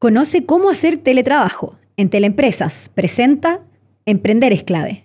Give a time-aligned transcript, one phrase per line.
[0.00, 1.76] Conoce cómo hacer teletrabajo.
[1.98, 3.60] En Teleempresas presenta
[4.06, 5.04] Emprender es clave.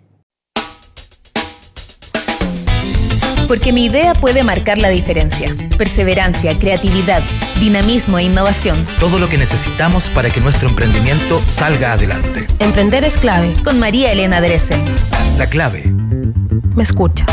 [3.49, 5.53] Porque mi idea puede marcar la diferencia.
[5.77, 7.21] Perseverancia, creatividad,
[7.59, 8.87] dinamismo e innovación.
[9.01, 12.47] Todo lo que necesitamos para que nuestro emprendimiento salga adelante.
[12.59, 13.51] Emprender es clave.
[13.65, 14.79] Con María Elena Dresen.
[15.37, 15.91] La clave.
[16.73, 17.25] Me escucha.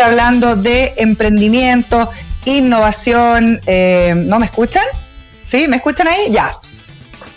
[0.00, 2.10] Hablando de emprendimiento,
[2.44, 3.60] innovación.
[3.66, 4.84] Eh, ¿No me escuchan?
[5.42, 5.68] ¿Sí?
[5.68, 6.30] ¿Me escuchan ahí?
[6.30, 6.56] Ya.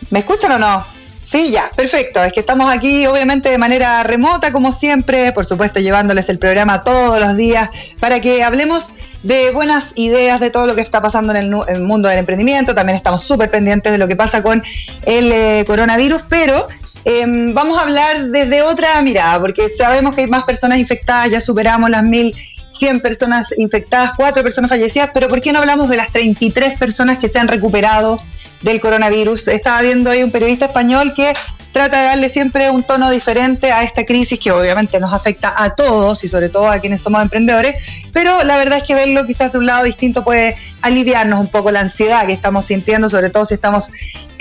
[0.10, 0.86] ¿Me escuchan o no?
[1.24, 2.24] Sí, ya, perfecto.
[2.24, 6.84] Es que estamos aquí, obviamente, de manera remota, como siempre, por supuesto, llevándoles el programa
[6.84, 8.94] todos los días para que hablemos
[9.24, 12.76] de buenas ideas de todo lo que está pasando en el, mundo del emprendimiento.
[12.76, 14.62] También estamos súper pendientes de lo que pasa con
[15.08, 16.68] el eh, coronavirus, pero
[17.06, 21.42] em, vamos a hablar desde otra mirada, porque sabemos que hay más personas infectadas, ya
[21.42, 22.36] superamos las mil
[22.74, 27.18] 100 personas infectadas, 4 personas fallecidas, pero ¿por qué no hablamos de las 33 personas
[27.18, 28.18] que se han recuperado
[28.62, 29.48] del coronavirus?
[29.50, 31.34] Estaba viendo ahí un periodista español que
[31.72, 35.74] trata de darle siempre un tono diferente a esta crisis que obviamente nos afecta a
[35.74, 37.76] todos y sobre todo a quienes somos emprendedores,
[38.12, 41.72] pero la verdad es que verlo quizás de un lado distinto puede aliviarnos un poco
[41.72, 43.90] la ansiedad que estamos sintiendo, sobre todo si estamos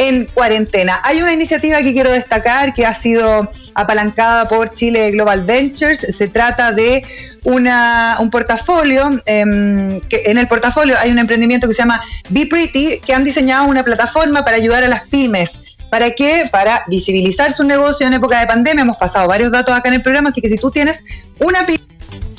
[0.08, 1.00] en cuarentena.
[1.04, 6.28] Hay una iniciativa que quiero destacar que ha sido apalancada por Chile Global Ventures, se
[6.28, 7.04] trata de
[7.44, 12.46] una, un portafolio, em, que en el portafolio hay un emprendimiento que se llama Be
[12.46, 15.76] Pretty, que han diseñado una plataforma para ayudar a las pymes.
[15.90, 16.48] ¿Para qué?
[16.50, 18.82] Para visibilizar su negocio en época de pandemia.
[18.82, 21.04] Hemos pasado varios datos acá en el programa, así que si tú tienes
[21.38, 21.84] una pyme,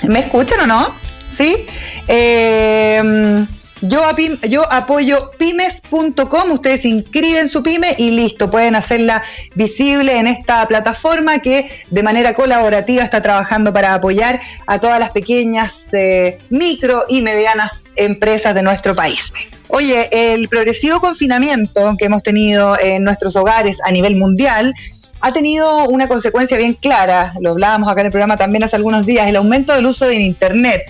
[0.08, 0.94] ¿me escuchan o no?
[1.30, 1.66] ¿Sí?
[2.08, 3.46] Eh,
[3.84, 4.02] yo,
[4.50, 9.22] yo apoyo pymes.com, ustedes inscriben su pyme y listo, pueden hacerla
[9.56, 15.12] visible en esta plataforma que de manera colaborativa está trabajando para apoyar a todas las
[15.12, 19.32] pequeñas, eh, micro y medianas empresas de nuestro país.
[19.68, 24.74] Oye, el progresivo confinamiento que hemos tenido en nuestros hogares a nivel mundial
[25.20, 29.06] ha tenido una consecuencia bien clara, lo hablábamos acá en el programa también hace algunos
[29.06, 30.82] días, el aumento del uso de Internet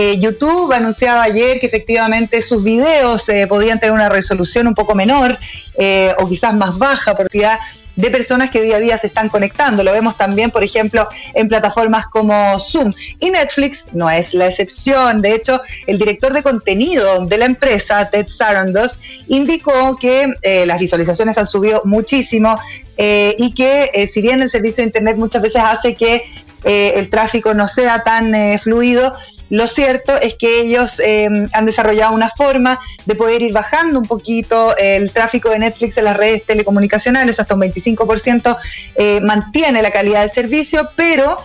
[0.00, 4.94] eh, YouTube anunciaba ayer que efectivamente sus videos eh, podían tener una resolución un poco
[4.94, 5.36] menor
[5.76, 7.58] eh, o quizás más baja por cantidad
[7.96, 9.82] de personas que día a día se están conectando.
[9.82, 12.94] Lo vemos también, por ejemplo, en plataformas como Zoom.
[13.18, 15.20] Y Netflix no es la excepción.
[15.20, 20.32] De hecho, el director de contenido de la empresa, Ted Sarandos, indicó que
[20.64, 22.56] las visualizaciones han subido muchísimo
[22.96, 26.24] y que si bien el servicio de Internet muchas veces hace que
[26.62, 29.12] el tráfico no sea tan fluido,
[29.50, 34.06] lo cierto es que ellos em, han desarrollado una forma de poder ir bajando un
[34.06, 38.56] poquito el tráfico de Netflix en las redes telecomunicacionales, hasta un 25%
[38.94, 41.38] eh, mantiene la calidad del servicio, pero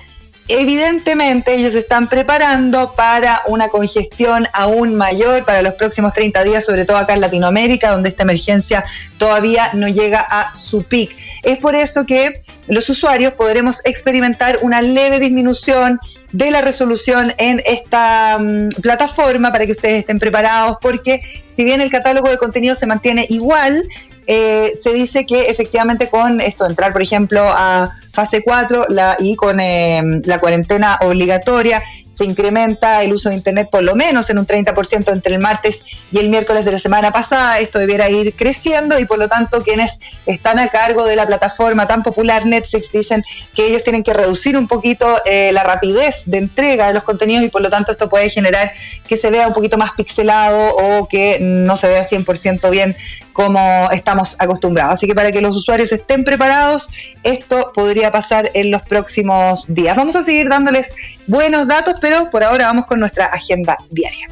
[0.48, 6.86] evidentemente ellos están preparando para una congestión aún mayor para los próximos 30 días, sobre
[6.86, 8.84] todo acá en Latinoamérica, donde esta emergencia
[9.18, 11.12] todavía no llega a su pic.
[11.44, 16.00] Es por eso que los usuarios podremos experimentar una leve disminución
[16.32, 21.22] de la resolución en esta mm, plataforma para que ustedes estén preparados, porque
[21.52, 23.88] si bien el catálogo de contenido se mantiene igual,
[24.26, 29.36] eh, se dice que efectivamente con esto, entrar por ejemplo a fase 4 la, y
[29.36, 34.38] con eh, la cuarentena obligatoria se incrementa el uso de Internet por lo menos en
[34.38, 37.58] un 30% entre el martes y el miércoles de la semana pasada.
[37.60, 41.88] Esto debiera ir creciendo y por lo tanto quienes están a cargo de la plataforma
[41.88, 43.24] tan popular Netflix dicen
[43.56, 47.44] que ellos tienen que reducir un poquito eh, la rapidez de entrega de los contenidos
[47.44, 48.72] y por lo tanto esto puede generar
[49.08, 52.96] que se vea un poquito más pixelado o que no se vea 100% bien
[53.34, 54.96] como estamos acostumbrados.
[54.96, 56.90] Así que para que los usuarios estén preparados,
[57.24, 59.96] esto podría pasar en los próximos días.
[59.96, 60.94] Vamos a seguir dándoles
[61.28, 64.28] buenos datos, pero por ahora vamos con nuestra agenda diaria.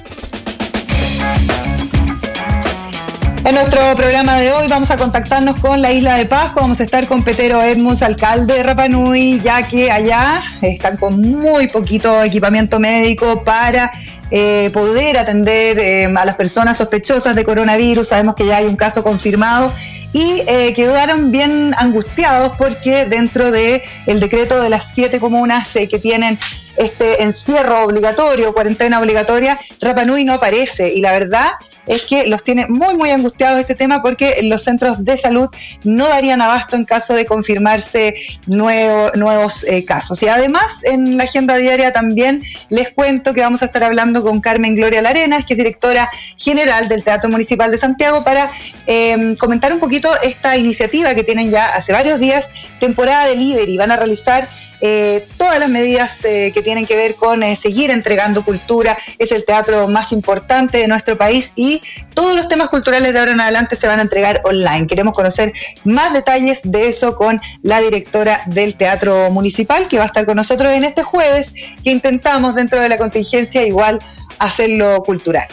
[3.43, 6.83] En nuestro programa de hoy vamos a contactarnos con la isla de Pascua, vamos a
[6.83, 12.79] estar con Petero Edmunds, alcalde de Rapanui, ya que allá están con muy poquito equipamiento
[12.79, 13.91] médico para
[14.29, 18.09] eh, poder atender eh, a las personas sospechosas de coronavirus.
[18.09, 19.73] Sabemos que ya hay un caso confirmado
[20.13, 25.99] y eh, quedaron bien angustiados porque dentro del el decreto de las siete comunas que
[25.99, 26.37] tienen
[26.77, 31.47] este encierro obligatorio, cuarentena obligatoria, Rapanui no aparece y la verdad
[31.85, 35.49] es que los tiene muy, muy angustiados este tema porque los centros de salud
[35.83, 38.15] no darían abasto en caso de confirmarse
[38.47, 40.21] nuevos eh, casos.
[40.23, 44.41] Y además, en la agenda diaria también les cuento que vamos a estar hablando con
[44.41, 48.51] Carmen Gloria Larenas, que es directora general del Teatro Municipal de Santiago, para
[48.85, 52.49] em, comentar un poquito esta iniciativa que tienen ya hace varios días,
[52.79, 53.77] temporada delivery.
[53.77, 54.47] Van a realizar
[54.81, 58.97] eh, todas las medidas eh, que tienen que ver con eh, seguir entregando cultura.
[59.19, 61.83] Es el teatro más importante de nuestro país y
[62.15, 64.87] todos los temas culturales de ahora en adelante se van a entregar online.
[64.87, 70.07] Queremos conocer más detalles de eso con la directora del Teatro Municipal que va a
[70.07, 71.53] estar con nosotros en este jueves,
[71.83, 73.99] que intentamos dentro de la contingencia igual
[74.39, 75.47] hacerlo cultural.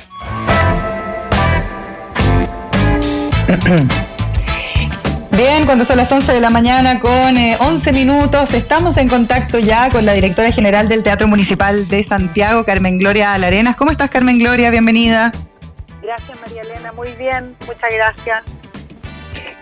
[5.39, 9.61] Bien, cuando son las 11 de la mañana con 11 eh, minutos, estamos en contacto
[9.61, 13.77] ya con la directora general del Teatro Municipal de Santiago, Carmen Gloria Larenas.
[13.77, 14.69] ¿Cómo estás, Carmen Gloria?
[14.71, 15.31] Bienvenida.
[16.03, 16.91] Gracias, María Elena.
[16.91, 18.43] Muy bien, muchas gracias.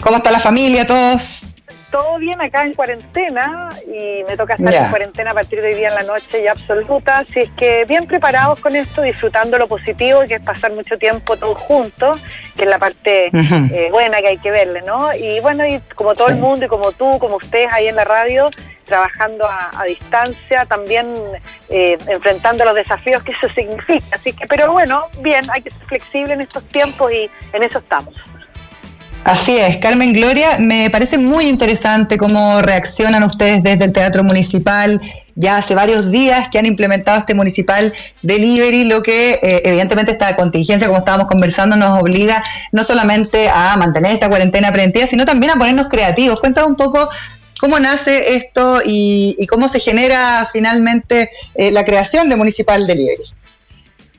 [0.00, 1.50] ¿Cómo está la familia, todos?
[1.90, 5.74] Todo bien acá en cuarentena y me toca estar en cuarentena a partir de hoy
[5.74, 7.18] día en la noche y absoluta.
[7.18, 11.36] Así es que bien preparados con esto, disfrutando lo positivo, que es pasar mucho tiempo
[11.36, 12.22] todos juntos,
[12.56, 15.14] que es la parte eh, buena que hay que verle, ¿no?
[15.14, 18.04] Y bueno, y como todo el mundo y como tú, como ustedes ahí en la
[18.04, 18.48] radio,
[18.84, 21.12] trabajando a, distancia, también
[21.68, 24.16] eh, enfrentando los desafíos que eso significa.
[24.16, 27.78] Así que, pero bueno, bien, hay que ser flexible en estos tiempos y en eso
[27.78, 28.14] estamos.
[29.26, 35.00] Así es, Carmen Gloria, me parece muy interesante cómo reaccionan ustedes desde el Teatro Municipal.
[35.34, 37.92] Ya hace varios días que han implementado este Municipal
[38.22, 42.40] Delivery, lo que eh, evidentemente esta contingencia, como estábamos conversando, nos obliga
[42.70, 46.38] no solamente a mantener esta cuarentena preventiva, sino también a ponernos creativos.
[46.38, 47.08] Cuéntanos un poco
[47.58, 53.24] cómo nace esto y, cómo se genera finalmente eh, la creación de Municipal Delivery.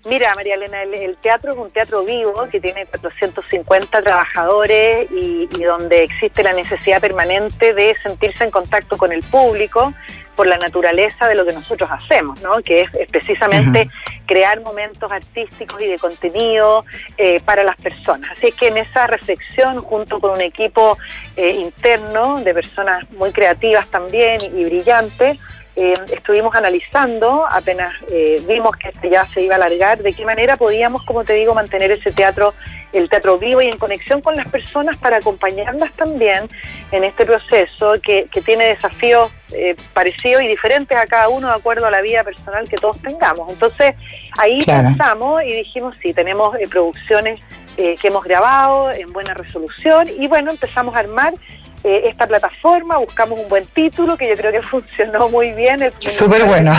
[0.07, 6.03] Mira, María Elena, el, teatro es un teatro vivo que tiene 450 trabajadores y, donde
[6.03, 9.93] existe la necesidad permanente de sentirse en contacto con el público
[10.35, 12.61] por la naturaleza de lo que nosotros hacemos, ¿no?
[12.63, 13.89] que es, precisamente
[14.25, 16.85] crear momentos artísticos y de contenido
[17.17, 18.31] eh, para las personas.
[18.31, 20.97] Así que en esa reflexión, junto con un equipo
[21.35, 25.39] eh, interno de personas muy creativas también y brillantes,
[25.79, 30.57] eh, estuvimos analizando, apenas eh, vimos que ya se iba a alargar, de qué manera
[30.57, 32.55] podíamos, como te digo, mantener ese teatro,
[32.93, 36.49] el teatro vivo y en conexión con las personas para acompañarlas también
[36.91, 41.85] en este proceso que, tiene desafíos eh, parecidos y diferentes a cada uno de acuerdo
[41.85, 43.51] a la vida personal que todos tengamos.
[43.53, 43.93] Entonces,
[44.39, 47.39] ahí pensamos y dijimos, sí, tenemos producciones
[47.75, 51.35] que hemos grabado en buena resolución y bueno, empezamos a armar
[51.83, 55.79] eh, esta plataforma, buscamos un buen título que yo creo que funcionó muy bien.
[55.99, 56.73] Súper bueno.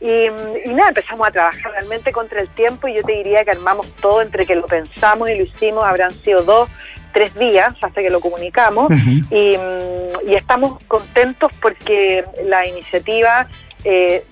[0.00, 3.86] Y, nada, empezamos a trabajar realmente contra el tiempo y yo te diría que armamos
[3.96, 6.68] todo entre que lo pensamos y lo hicimos, habrán sido dos,
[7.12, 8.92] tres días hasta que lo comunicamos
[9.30, 9.56] y,
[10.34, 13.48] estamos contentos porque la iniciativa
[13.84, 14.24] eh,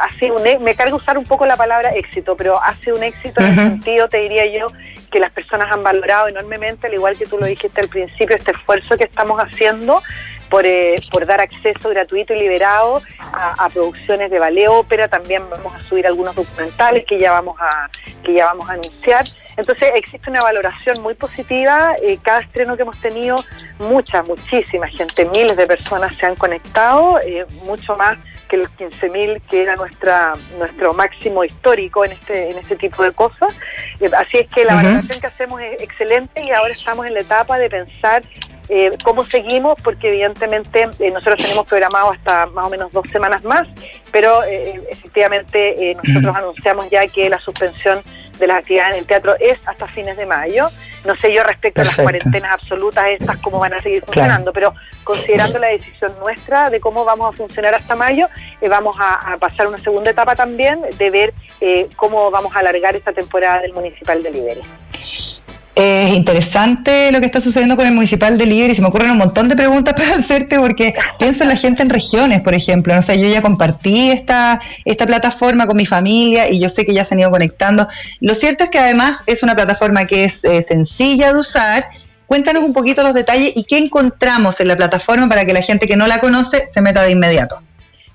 [0.00, 2.96] ha sido un, e, me cargo usar un poco la palabra éxito, pero ha sido
[2.96, 4.66] un éxito en el sentido, te diría yo,
[5.14, 8.50] que las personas han valorado enormemente, al igual que tú lo dijiste al principio, este
[8.50, 10.02] esfuerzo que estamos haciendo
[10.50, 15.06] por, eh, por dar acceso gratuito y liberado a, producciones de ballet ópera.
[15.06, 17.88] También vamos a subir algunos documentales que ya vamos a,
[18.24, 19.24] que ya vamos a anunciar.
[19.56, 21.94] Entonces existe una valoración muy positiva.
[22.02, 23.36] Eh, cada estreno que hemos tenido,
[23.78, 28.18] mucha, muchísima gente, miles de personas se han conectado, eh, mucho más
[28.54, 33.12] que los 15.000 que era nuestra nuestro máximo histórico en este en este tipo de
[33.12, 33.58] cosas.
[34.00, 37.20] Eh, así es que la valoración que hacemos es excelente y ahora estamos en la
[37.20, 38.22] etapa de pensar
[38.68, 43.44] eh, cómo seguimos, porque evidentemente eh, nosotros tenemos programado hasta más o menos dos semanas
[43.44, 43.68] más,
[44.10, 47.98] pero efectivamente nosotros anunciamos ya que la suspensión
[48.38, 50.66] de las actividades en el teatro es hasta fines de mayo.
[51.04, 54.74] No sé yo respecto a las cuarentenas absolutas estas cómo van a seguir funcionando, pero
[55.04, 58.28] considerando la decisión nuestra de cómo vamos a funcionar hasta mayo,
[58.60, 62.96] eh, vamos a, pasar una segunda etapa también de ver eh, cómo vamos a alargar
[62.96, 64.64] esta temporada del Municipal de Liberia.
[65.74, 69.10] Es interesante lo que está sucediendo con el municipal de Libre y se me ocurren
[69.10, 72.94] un montón de preguntas para hacerte porque pienso en la gente en regiones, por ejemplo.
[72.94, 76.94] No sé, yo ya compartí esta, esta plataforma con mi familia y yo sé que
[76.94, 77.88] ya se han ido conectando.
[78.20, 81.88] Lo cierto es que además es una plataforma que es eh, sencilla de usar.
[82.26, 85.86] Cuéntanos un poquito los detalles y qué encontramos en la plataforma para que la gente
[85.86, 87.60] que no la conoce se meta de inmediato.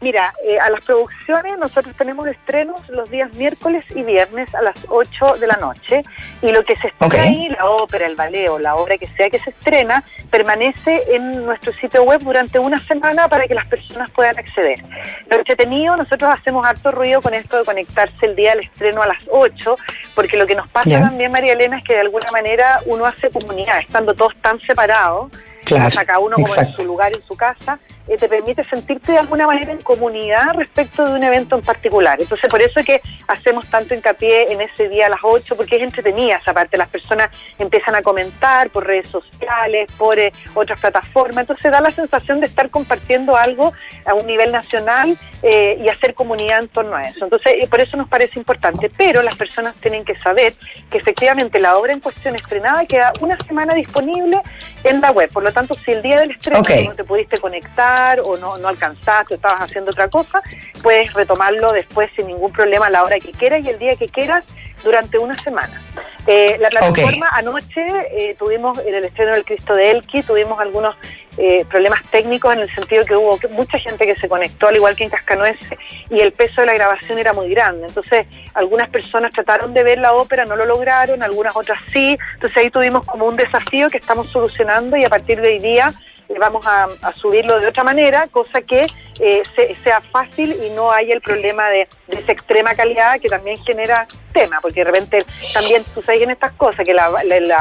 [0.01, 4.77] Mira, eh, a las producciones nosotros tenemos estrenos los días miércoles y viernes a las
[4.87, 6.03] 8 de la noche
[6.41, 9.29] y lo que se estrena ahí, la ópera, el ballet o la obra que sea
[9.29, 14.09] que se estrena, permanece en nuestro sitio web durante una semana para que las personas
[14.11, 14.81] puedan acceder.
[15.29, 19.07] Lo entretenido, nosotros hacemos harto ruido con esto de conectarse el día del estreno a
[19.07, 19.75] las 8,
[20.15, 23.29] porque lo que nos pasa también, María Elena, es que de alguna manera uno hace
[23.29, 25.29] comunidad, estando todos tan separados
[25.65, 27.79] Claro, cada uno como en su lugar, en su casa,
[28.09, 32.19] eh, te permite sentirte de alguna manera en comunidad respecto de un evento en particular.
[32.19, 35.75] Entonces, por eso es que hacemos tanto hincapié en ese día a las 8, porque
[35.75, 36.75] es entretenida esa parte.
[36.75, 41.43] Las personas empiezan a comentar por redes sociales, por eh, otras plataformas.
[41.43, 43.73] Entonces, da la sensación de estar compartiendo algo
[44.05, 47.23] a un nivel nacional eh, y hacer comunidad en torno a eso.
[47.23, 48.89] Entonces, por eso nos parece importante.
[48.97, 50.53] Pero las personas tienen que saber
[50.89, 54.41] que efectivamente la obra en cuestión estrenada queda una semana disponible
[54.83, 55.31] en la web.
[55.31, 58.67] Por lo tanto, si el día del estreno no te pudiste conectar o no, no
[58.67, 60.41] alcanzaste o estabas haciendo otra cosa,
[60.81, 64.07] puedes retomarlo después sin ningún problema a la hora que quieras y el día que
[64.07, 64.45] quieras
[64.83, 65.81] durante una semana.
[66.27, 70.95] Eh, la plataforma anoche eh, tuvimos en el estreno del Cristo de Elqui, tuvimos algunos
[71.37, 74.95] eh, problemas técnicos en el sentido que hubo mucha gente que se conectó, al igual
[74.95, 75.79] que en Cascanueces,
[76.09, 77.87] y el peso de la grabación era muy grande.
[77.87, 82.17] Entonces, algunas personas trataron de ver la ópera, no lo lograron, algunas otras sí.
[82.33, 85.93] Entonces, ahí tuvimos como un desafío que estamos solucionando y a partir de hoy día
[86.37, 88.85] vamos a, subirlo de otra manera, cosa que
[89.19, 89.41] eh,
[89.83, 94.59] sea fácil y no haya el problema de, esa extrema calidad que también genera tema,
[94.61, 97.09] porque de repente también sucede en estas cosas, que la,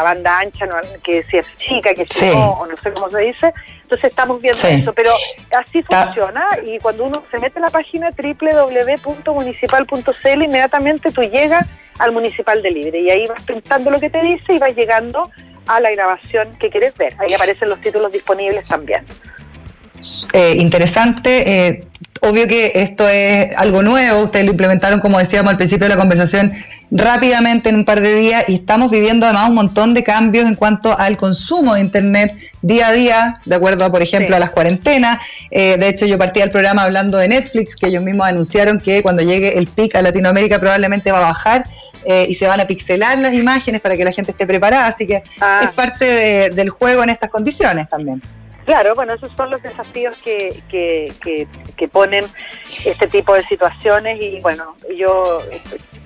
[0.02, 3.20] banda ancha, no, que si es chica, que si no, o no sé cómo se
[3.20, 5.12] dice, entonces estamos viendo eso, pero
[5.58, 11.66] así funciona y cuando uno se mete en la página www.municipal.cl inmediatamente tú llegas
[11.98, 15.32] al Municipal de Libre y ahí vas pensando lo que te dice y vas llegando
[15.68, 17.14] a la grabación que quieres ver.
[17.18, 19.04] Ahí aparecen los títulos disponibles también.
[20.32, 21.66] Eh, interesante.
[21.68, 21.84] Eh,
[22.20, 26.00] obvio que esto es algo nuevo, ustedes lo implementaron, como decíamos al principio de la
[26.00, 26.52] conversación,
[26.90, 30.54] rápidamente en un par de días y estamos viviendo además un montón de cambios en
[30.54, 35.18] cuanto al consumo de Internet día a día, de acuerdo, por ejemplo, a las cuarentenas.
[35.50, 39.02] Eh, de hecho, yo partí del programa hablando de Netflix, que ellos mismos anunciaron que
[39.02, 41.64] cuando llegue el pic a Latinoamérica probablemente va a bajar
[42.04, 45.06] eh, y se van a pixelar las imágenes para que la gente esté preparada, así
[45.06, 45.60] que ah.
[45.62, 48.22] es parte del juego en estas condiciones también.
[48.68, 52.26] Claro, bueno, esos son los desafíos que, que, que, que ponen
[52.84, 55.40] este tipo de situaciones y bueno, yo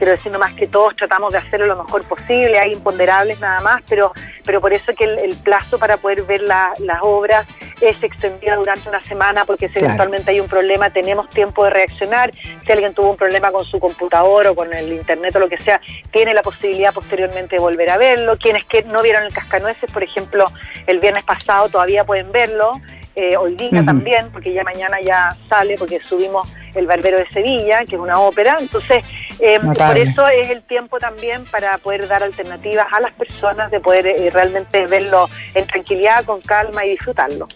[0.02, 3.82] quiero decir más que todos tratamos de hacerlo lo mejor posible, hay imponderables nada más,
[3.88, 4.12] pero,
[4.44, 7.47] pero por eso que el, plazo para poder ver las obras
[7.80, 12.32] es extendido durante una semana, porque si eventualmente hay un problema tenemos tiempo de reaccionar,
[12.35, 15.59] si alguien tuvo un problema con su computador o con el internet o lo que
[15.59, 15.80] sea,
[16.11, 20.02] tiene la posibilidad posteriormente de volver a verlo, quienes que no vieron el cascanueces, por
[20.02, 20.44] ejemplo,
[20.88, 22.73] el viernes pasado todavía pueden verlo,
[23.14, 27.85] eh, hoy día también, porque ya mañana ya sale, porque subimos El Barbero de Sevilla,
[27.85, 28.57] que es una ópera.
[28.59, 29.04] Entonces,
[29.38, 33.81] eh, por eso es el tiempo también para poder dar alternativas a las personas de
[33.81, 37.49] poder eh, realmente verlo en tranquilidad, con calma y disfrutarlo.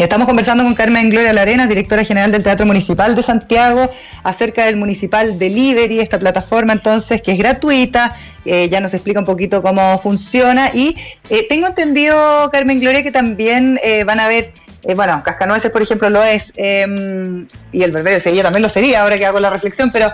[0.00, 3.90] Estamos conversando con Carmen Gloria Larena, directora general del Teatro Municipal de Santiago,
[4.22, 8.16] acerca del Municipal Delivery, esta plataforma entonces que es gratuita,
[8.46, 10.70] eh, ya nos explica un poquito cómo funciona.
[10.72, 10.96] Y
[11.28, 14.52] eh, tengo entendido, Carmen Gloria, que también eh, van a ver,
[14.96, 19.02] bueno, Cascanueces por ejemplo lo es, em, y el Berbero de Sevilla también lo sería,
[19.02, 20.10] ahora que hago la reflexión, pero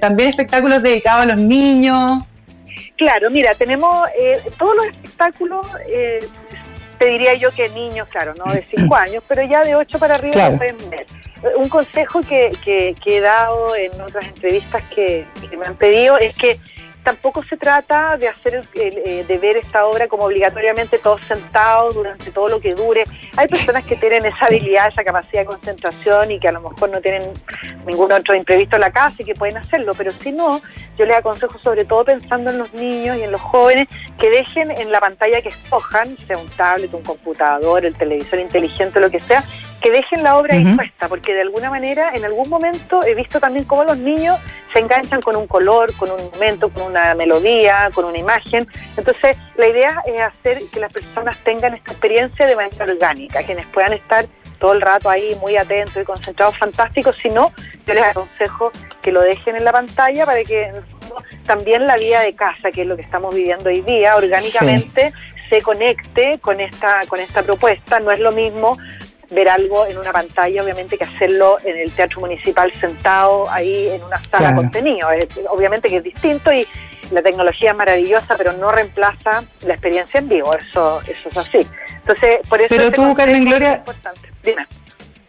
[0.00, 2.22] también espectáculos dedicados a los niños.
[2.96, 4.06] Claro, mira, tenemos
[4.56, 5.66] todos los espectáculos
[6.98, 10.14] te diría yo que niños, claro, no de 5 años, pero ya de 8 para
[10.14, 11.06] arriba pueden ver.
[11.56, 16.36] Un consejo que, que, he dado en otras entrevistas que, que me han pedido es
[16.36, 16.58] que
[17.06, 22.32] tampoco se trata de hacer eh, de ver esta obra como obligatoriamente todos sentados durante
[22.32, 23.04] todo lo que dure.
[23.36, 26.90] Hay personas que tienen esa habilidad, esa capacidad de concentración y que a lo mejor
[26.90, 27.22] no tienen
[27.86, 30.60] ningún otro imprevisto en la casa y que pueden hacerlo, pero si no,
[30.98, 33.86] yo les aconsejo sobre todo pensando en los niños y en los jóvenes
[34.18, 38.98] que dejen en la pantalla que escojan, sea un tablet, un computador, el televisor inteligente,
[38.98, 39.44] lo que sea,
[39.86, 43.64] que dejen la obra dispuesta, porque de alguna manera en algún momento he visto también
[43.66, 44.36] cómo los niños
[44.72, 48.66] se enganchan con un color, con un momento, con una melodía, con una imagen.
[48.96, 53.64] Entonces, la idea es hacer que las personas tengan esta experiencia de manera orgánica, quienes
[53.68, 54.26] puedan estar
[54.58, 57.16] todo el rato ahí muy atentos y concentrados, fantásticos.
[57.22, 57.52] Si no,
[57.86, 60.72] yo les aconsejo que lo dejen en la pantalla para que
[61.46, 65.12] también la vida de casa, que es lo que estamos viviendo hoy día, orgánicamente
[65.48, 68.00] se conecte con esta, con esta propuesta.
[68.00, 68.76] No es lo mismo
[69.30, 74.02] ver algo en una pantalla, obviamente, que hacerlo en el teatro municipal sentado ahí en
[74.02, 75.08] una sala de contenido.
[75.50, 76.66] obviamente que es distinto y
[77.10, 80.54] la tecnología es maravillosa, pero no reemplaza la experiencia en vivo.
[80.54, 81.66] Eso, eso es así.
[81.96, 82.74] Entonces, por eso.
[82.74, 83.84] Pero tú, Carmen Gloria.
[84.42, 84.66] Dime.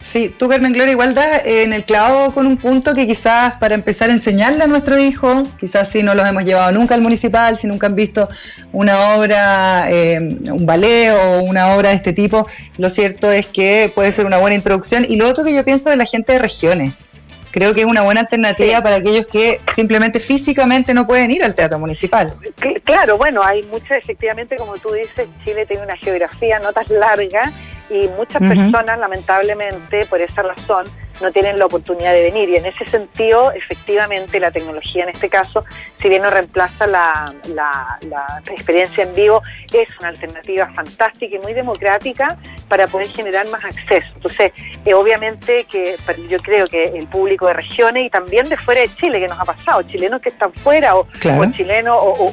[0.07, 3.75] Sí, tú Carmen Gloria igual das en el clavo con un punto que quizás para
[3.75, 7.57] empezar a enseñarle a nuestro hijo, quizás si no los hemos llevado nunca al municipal,
[7.57, 8.29] si nunca han visto
[8.71, 12.47] una obra, eh, un ballet o una obra de este tipo,
[12.77, 15.05] lo cierto es que puede ser una buena introducción.
[15.05, 16.93] Y lo otro que yo pienso de la gente de regiones,
[17.51, 21.53] creo que es una buena alternativa para aquellos que simplemente físicamente no pueden ir al
[21.53, 22.33] teatro municipal.
[22.85, 27.51] Claro, bueno, hay muchas, efectivamente, como tú dices, Chile tiene una geografía no tan larga
[27.89, 30.85] y muchas personas, lamentablemente, por esa razón,
[31.21, 32.49] no tienen la oportunidad de venir.
[32.49, 35.63] Y en ese sentido, efectivamente, la tecnología en este caso,
[35.99, 37.97] si bien no reemplaza la, la,
[38.51, 39.41] experiencia en vivo,
[39.73, 44.07] es una alternativa fantástica y muy democrática para poder generar más acceso.
[44.15, 44.51] Entonces,
[44.85, 45.95] eh, obviamente que
[46.29, 49.39] yo creo que el público de regiones y también de fuera de Chile, que nos
[49.39, 51.07] ha pasado, chilenos que están fuera o,
[51.55, 52.31] chilenos o,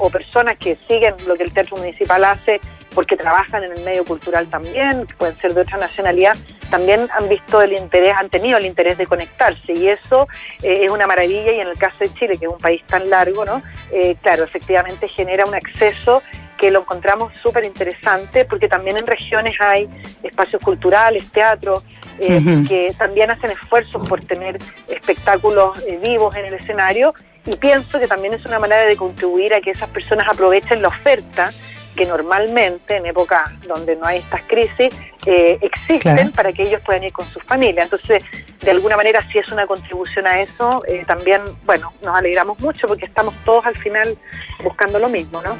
[0.00, 2.60] o personas que siguen lo que el Teatro Municipal hace
[2.96, 6.34] porque trabajan en el medio cultural también, que pueden ser de otra nacionalidad,
[6.70, 9.74] también han visto el interés, han tenido el interés de conectarse.
[9.74, 10.26] Y eso
[10.62, 11.52] eh, es una maravilla.
[11.52, 13.62] Y en el caso de Chile, que es un país tan largo, ¿no?
[13.92, 16.22] Eh, claro, efectivamente genera un acceso
[16.56, 19.86] que lo encontramos súper interesante porque también en regiones hay
[20.22, 21.74] espacios culturales, teatro,
[22.18, 27.12] eh, que también hacen esfuerzos por tener espectáculos vivos en el escenario.
[27.44, 30.88] Y pienso que también es una manera de contribuir a que esas personas aprovechen la
[30.88, 31.50] oferta
[31.96, 34.94] que normalmente en épocas donde no hay estas crisis
[35.26, 37.86] eh, existen para que ellos puedan ir con sus familias.
[37.86, 38.22] Entonces,
[38.60, 42.86] de alguna manera, si es una contribución a eso, eh, también, bueno, nos alegramos mucho
[42.86, 44.16] porque estamos todos al final
[44.62, 45.58] buscando lo mismo, ¿no?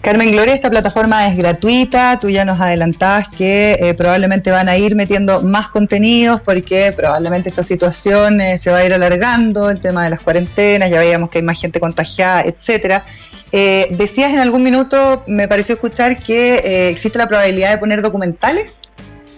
[0.00, 4.76] Carmen Gloria, esta plataforma es gratuita, tú ya nos adelantabas que eh, probablemente van a
[4.76, 10.04] ir metiendo más contenidos porque probablemente esta situación se va a ir alargando, el tema
[10.04, 13.04] de las cuarentenas, ya veíamos que hay más gente contagiada, etcétera.
[13.52, 18.02] Eh, decías en algún minuto, me pareció escuchar que eh, existe la probabilidad de poner
[18.02, 18.76] documentales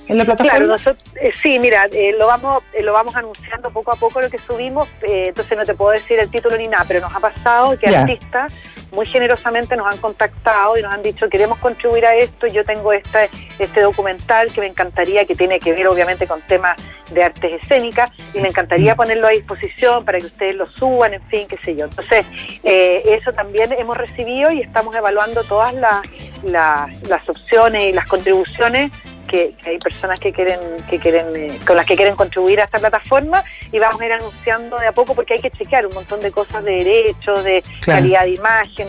[0.09, 0.77] en la plataforma?
[0.77, 4.31] Claro, eh, sí, mira, eh, lo vamos eh, lo vamos anunciando poco a poco lo
[4.31, 7.79] que subimos, entonces no te puedo decir el título ni nada, pero nos ha pasado
[7.79, 8.55] que artistas
[8.93, 12.93] muy generosamente nos han contactado y nos han dicho queremos contribuir a esto, yo tengo
[12.93, 16.77] este, este documental que me encantaría, que tiene que ver obviamente con temas
[17.13, 18.97] de artes escénicas y me encantaría mm.
[18.97, 21.85] ponerlo a disposición para que ustedes lo suban, en fin, qué sé yo.
[21.87, 22.27] Entonces,
[22.63, 26.03] eso también hemos recibido y estamos evaluando todas las,
[26.45, 28.91] las opciones y las contribuciones
[29.29, 30.59] que, hay personas que quieren,
[30.91, 34.13] que quieren, eh, con las que quieren contribuir a esta plataforma y vamos a ir
[34.13, 37.63] anunciando de a poco porque hay que chequear un montón de cosas de derechos, de
[37.85, 38.89] calidad de imagen,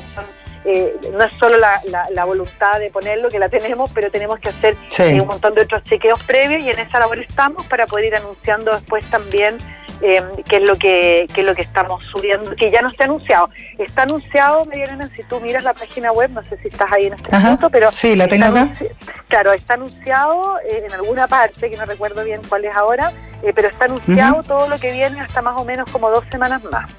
[0.65, 1.79] eh, no es solo la,
[2.11, 5.61] la, voluntad de ponerlo, que la tenemos, pero tenemos que hacer eh, un montón de
[5.61, 9.57] otros chequeos previos y en esa labor estamos para poder ir anunciando después también
[10.01, 13.05] eh, qué es lo que qué es lo que estamos subiendo, que ya no está
[13.05, 13.49] anunciado.
[13.77, 14.85] Está anunciado, María
[15.15, 17.91] si tú miras la página web, no sé si estás ahí en este momento, pero
[17.91, 18.67] sí, la tengo acá.
[19.27, 23.11] Claro, está anunciado eh, en alguna parte, que no recuerdo bien cuál es ahora,
[23.43, 26.63] eh, pero está anunciado todo lo que viene hasta más o menos como dos semanas
[26.63, 26.89] más.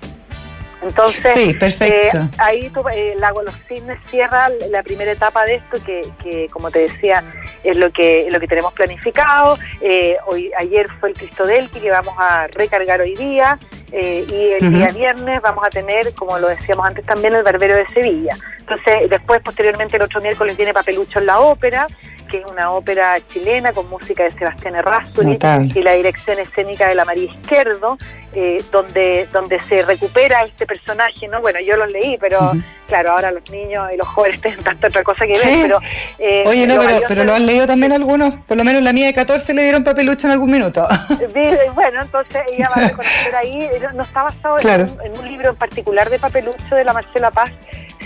[0.82, 2.18] Entonces, sí, perfecto.
[2.18, 6.48] Eh, ahí tu, eh, Lago Los Cisnes cierra la primera etapa de esto, que, que,
[6.48, 7.22] como te decía,
[7.62, 9.58] es lo que lo que tenemos planificado.
[9.80, 11.44] Eh, hoy Ayer fue el Cristo
[11.80, 13.58] que vamos a recargar hoy día,
[13.92, 17.76] eh, y el día viernes vamos a tener, como lo decíamos antes también, el Barbero
[17.76, 18.37] de Sevilla.
[18.59, 21.87] Entonces, después, posteriormente, el otro miércoles viene Papelucho en la ópera,
[22.31, 25.38] que es una ópera chilena con música de Sebastián Errázuriz
[25.74, 27.98] y la dirección escénica de la María Izquierdo,
[28.33, 31.40] eh, donde, donde se recupera este personaje, ¿no?
[31.40, 32.53] Bueno, yo los leí, pero
[32.90, 35.79] claro, ahora los niños y los jóvenes tienen tanta otra cosa que ver, pero...
[36.18, 39.07] Eh, Oye, no, pero, pero, lo han leído también algunos, por lo menos la mía
[39.07, 40.87] de 14 le dieron papelucho en algún minuto.
[41.74, 45.57] bueno, entonces ella va a reconocer ahí, no está basado en, en, un libro en
[45.57, 47.50] particular de papelucho de la Marcela Paz,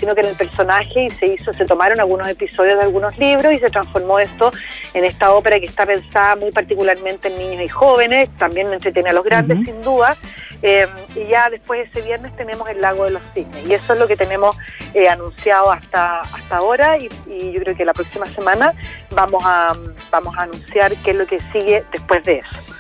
[0.05, 3.55] sino que en el personaje y se hizo, se tomaron algunos episodios de algunos libros
[3.55, 4.53] y se transformó esto
[4.93, 9.13] en esta ópera que está pensada muy particularmente en niños y jóvenes, también entretiene a
[9.15, 10.15] los grandes sin duda,
[10.61, 10.87] eh,
[11.17, 14.07] y ya después ese viernes tenemos el Lago de los Cisnes y eso es lo
[14.07, 14.59] que tenemos
[14.93, 18.75] eh, anunciado hasta hasta ahora y, y, yo creo que la próxima semana
[19.17, 19.75] vamos a
[20.11, 22.75] vamos a anunciar qué es lo que sigue después de eso.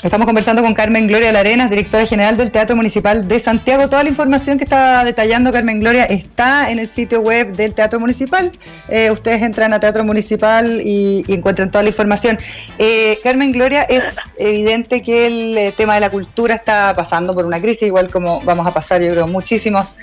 [0.00, 3.88] Estamos conversando con Carmen Gloria Larenas, directora general del Teatro Municipal de Santiago.
[3.88, 7.98] Toda la información que está detallando Carmen Gloria está en el sitio web del Teatro
[7.98, 8.52] Municipal.
[8.88, 12.38] Eh, ustedes entran a Teatro Municipal y, encuentran toda la información.
[12.78, 14.04] Eh, Carmen Gloria, es
[14.38, 18.40] evidente que el eh, tema de la cultura está pasando por una crisis, igual como
[18.42, 19.96] vamos a pasar, yo creo, muchísimos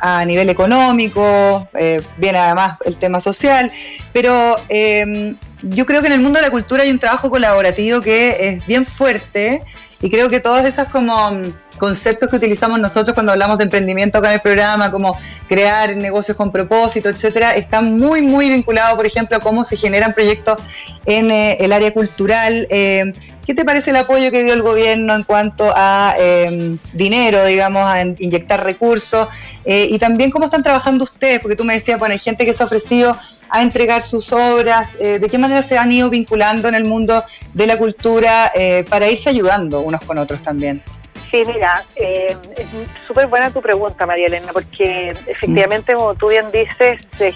[0.00, 1.68] a nivel económico,
[2.16, 3.70] viene además el tema social,
[4.12, 4.56] pero
[5.62, 8.66] yo creo que en el mundo de la cultura hay un trabajo colaborativo que es
[8.66, 9.62] bien fuerte
[10.00, 11.42] y creo que todos esos como mm,
[11.78, 15.16] conceptos que utilizamos nosotros cuando hablamos de emprendimiento acá en el programa, como
[15.48, 20.12] crear negocios con propósito, etcétera, están muy, muy vinculados, por ejemplo, a cómo se generan
[20.12, 20.58] proyectos
[21.06, 22.66] en eh, el área cultural.
[22.70, 23.12] Eh,
[23.46, 27.84] ¿Qué te parece el apoyo que dio el gobierno en cuanto a em, dinero, digamos,
[27.84, 29.28] a inyectar recursos?
[29.64, 32.52] Eh, y también cómo están trabajando ustedes, porque tú me decías, bueno, hay gente que
[32.52, 33.16] se ha ofrecido
[33.48, 37.24] a entregar sus obras, eh, de qué manera se han ido vinculando en el mundo
[37.54, 40.82] de la cultura eh, para irse ayudando unos con otros también.
[41.30, 42.66] Sí, mira, eh, es
[43.06, 47.34] súper buena tu pregunta, María Elena, porque efectivamente, como tú bien dices, se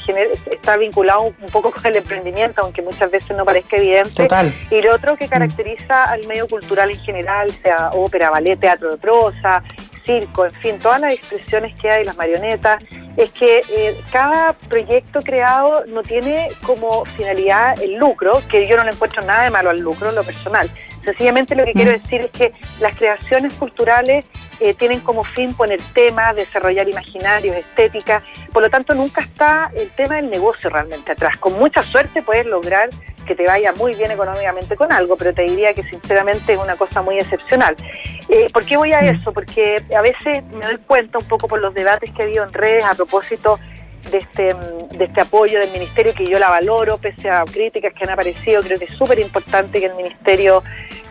[0.50, 4.22] está vinculado un poco con el emprendimiento, aunque muchas veces no parezca evidente.
[4.22, 4.54] Total.
[4.70, 8.96] Y lo otro que caracteriza al medio cultural en general, sea ópera, ballet, teatro de
[8.96, 9.62] prosa,
[10.04, 12.82] circo, en fin, todas las expresiones que hay, las marionetas,
[13.16, 18.84] es que eh, cada proyecto creado no tiene como finalidad el lucro, que yo no
[18.84, 20.70] le encuentro nada de malo al lucro en lo personal.
[21.04, 22.02] Sencillamente lo que quiero mm.
[22.02, 24.26] decir es que las creaciones culturales
[24.60, 29.90] eh, tienen como fin poner temas, desarrollar imaginarios, estética, por lo tanto nunca está el
[29.92, 31.38] tema del negocio realmente atrás.
[31.38, 32.90] Con mucha suerte puedes lograr
[33.26, 36.76] que te vaya muy bien económicamente con algo, pero te diría que sinceramente es una
[36.76, 37.76] cosa muy excepcional.
[38.28, 39.16] Eh, ¿Por qué voy a mm.
[39.16, 39.32] eso?
[39.32, 42.52] Porque a veces me doy cuenta un poco por los debates que ha habido en
[42.52, 43.58] redes a propósito
[44.10, 44.54] de este,
[44.96, 48.62] de este apoyo del Ministerio, que yo la valoro, pese a críticas que han aparecido.
[48.62, 50.62] Creo que es súper importante que el Ministerio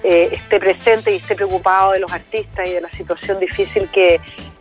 [0.04, 4.20] eh, esté presente y esté preocupado de los artistas y de la situación difícil que,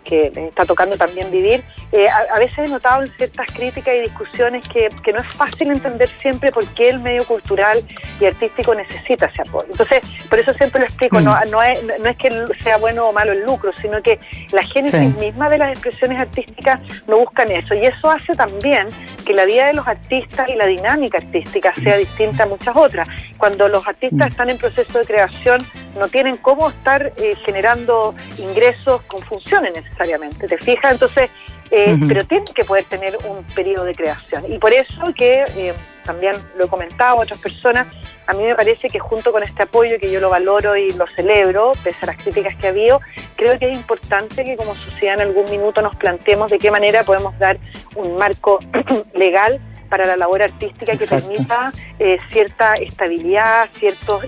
[0.08, 4.00] que les está tocando también vivir, eh, a, veces he notado en ciertas críticas y
[4.00, 7.78] discusiones que, que, no es fácil entender siempre por qué el medio cultural
[8.20, 9.66] y artístico necesita ese apoyo.
[9.70, 11.50] Entonces, por eso siempre lo explico, no, mm.
[11.50, 12.30] no, es, no es que
[12.62, 14.18] sea bueno o malo el lucro, sino que
[14.52, 17.74] la génesis misma de las expresiones artísticas no buscan eso.
[17.74, 18.88] Y eso hace también
[19.26, 23.08] que la vida de los artistas y la dinámica artística sea distinta a muchas otras.
[23.36, 24.30] Cuando los artistas mm.
[24.30, 25.62] están en proceso de creación,
[25.98, 30.92] no tienen cómo estar eh, generando ingresos con funciones necesariamente, ¿te fijas?
[30.92, 31.30] Entonces,
[31.70, 34.50] eh, pero tiene que poder tener un periodo de creación.
[34.50, 37.86] Y por eso que eh, también lo he comentado a otras personas,
[38.26, 41.04] a mí me parece que junto con este apoyo que yo lo valoro y lo
[41.14, 43.00] celebro, pese a las críticas que ha habido,
[43.36, 47.04] creo que es importante que como sociedad en algún minuto nos planteemos de qué manera
[47.04, 47.58] podemos dar
[47.96, 48.58] un marco
[49.14, 54.22] legal para la labor artística que permita eh, cierta estabilidad, ciertos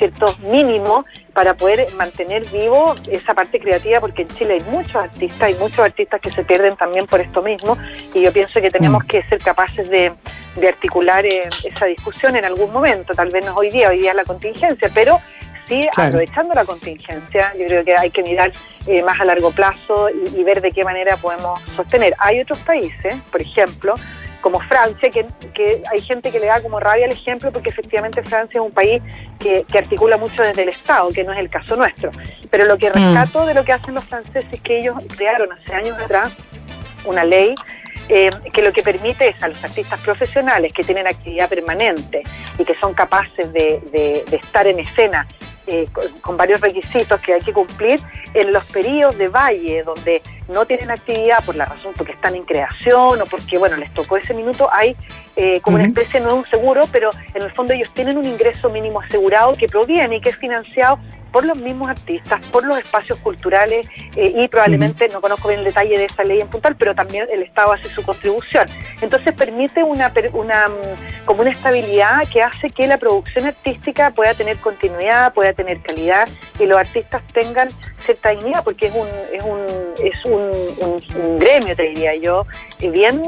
[0.00, 5.42] ciertos mínimos para poder mantener vivo esa parte creativa, porque en Chile hay muchos artistas,
[5.42, 7.76] hay muchos artistas que se pierden también por esto mismo,
[8.14, 9.06] y yo pienso que tenemos mm.
[9.06, 10.12] que ser capaces de,
[10.66, 14.16] articular eh, esa discusión en algún momento, tal vez no hoy día, hoy día es
[14.16, 15.20] la contingencia, pero
[15.68, 18.52] sí, aprovechando la contingencia, yo creo que hay que mirar
[18.86, 22.14] eh, más a largo plazo y, ver de qué manera podemos sostener.
[22.18, 23.94] Hay otros países, por ejemplo,
[24.40, 25.26] como Francia, que,
[25.90, 29.02] hay gente que le da como rabia el ejemplo porque efectivamente Francia es un país
[29.38, 32.10] que, articula mucho desde el Estado, que no es el caso nuestro.
[32.50, 32.92] Pero lo que mm.
[32.92, 36.36] rescato de lo que hacen los franceses es que ellos crearon hace años atrás
[37.04, 37.54] una ley
[38.08, 42.22] eh, que lo que permite es a los artistas profesionales que tienen actividad permanente
[42.58, 45.26] y que son capaces de estar en escena
[45.72, 45.86] eh,
[46.22, 48.00] con, varios requisitos que hay que cumplir
[48.34, 52.44] en los periodos de valle donde no tienen actividad por la razón porque están en
[52.44, 54.96] creación o porque bueno les tocó ese minuto hay
[55.36, 58.24] eh, como una especie no es un seguro pero en el fondo ellos tienen un
[58.24, 60.98] ingreso mínimo asegurado que proviene y que es financiado
[61.30, 65.66] por los mismos artistas, por los espacios culturales eh, y probablemente, no conozco bien el
[65.66, 68.68] detalle de esa ley en puntual, pero también el Estado hace su contribución.
[69.00, 74.34] Entonces permite una, una, mm, como una estabilidad que hace que la producción artística pueda
[74.34, 77.68] tener continuidad, pueda tener calidad y los artistas tengan
[78.00, 79.66] cierta dignidad, porque es un, es un,
[80.04, 82.46] es un, un, gremio, te diría yo,
[82.78, 83.22] bien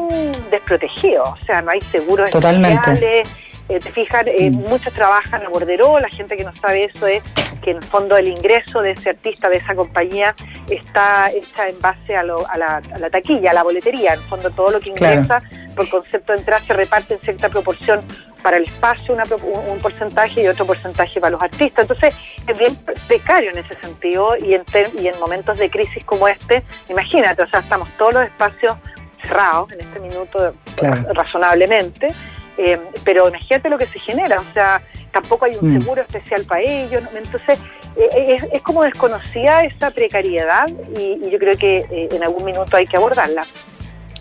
[0.50, 3.22] desprotegido, o sea, no hay seguros Totalmente.
[3.68, 4.54] Eh, te fijas, eh, mm.
[4.68, 7.22] muchos trabajan a borderó, la gente que no sabe eso es
[7.62, 10.34] que en el fondo el ingreso de ese artista, de esa compañía,
[10.68, 14.14] está hecha en base a, la, taquilla, a la boletería.
[14.14, 15.40] En el fondo todo lo que ingresa
[15.76, 18.04] por concepto de entrada se reparte en cierta proporción
[18.42, 21.84] para el espacio un, porcentaje y otro porcentaje para los artistas.
[21.84, 24.64] Entonces es bien precario en ese sentido y en,
[24.98, 28.76] y en momentos de crisis como este, imagínate, o sea, estamos todos los espacios
[29.22, 30.54] cerrados en este minuto
[31.14, 32.08] razonablemente
[32.58, 35.80] eh, pero imagínate lo que se genera, o sea, tampoco hay un mm.
[35.80, 37.58] seguro especial para ellos, entonces
[37.96, 42.86] eh, es, como desconocida esa precariedad y, yo creo que eh, en algún minuto hay
[42.86, 43.44] que abordarla.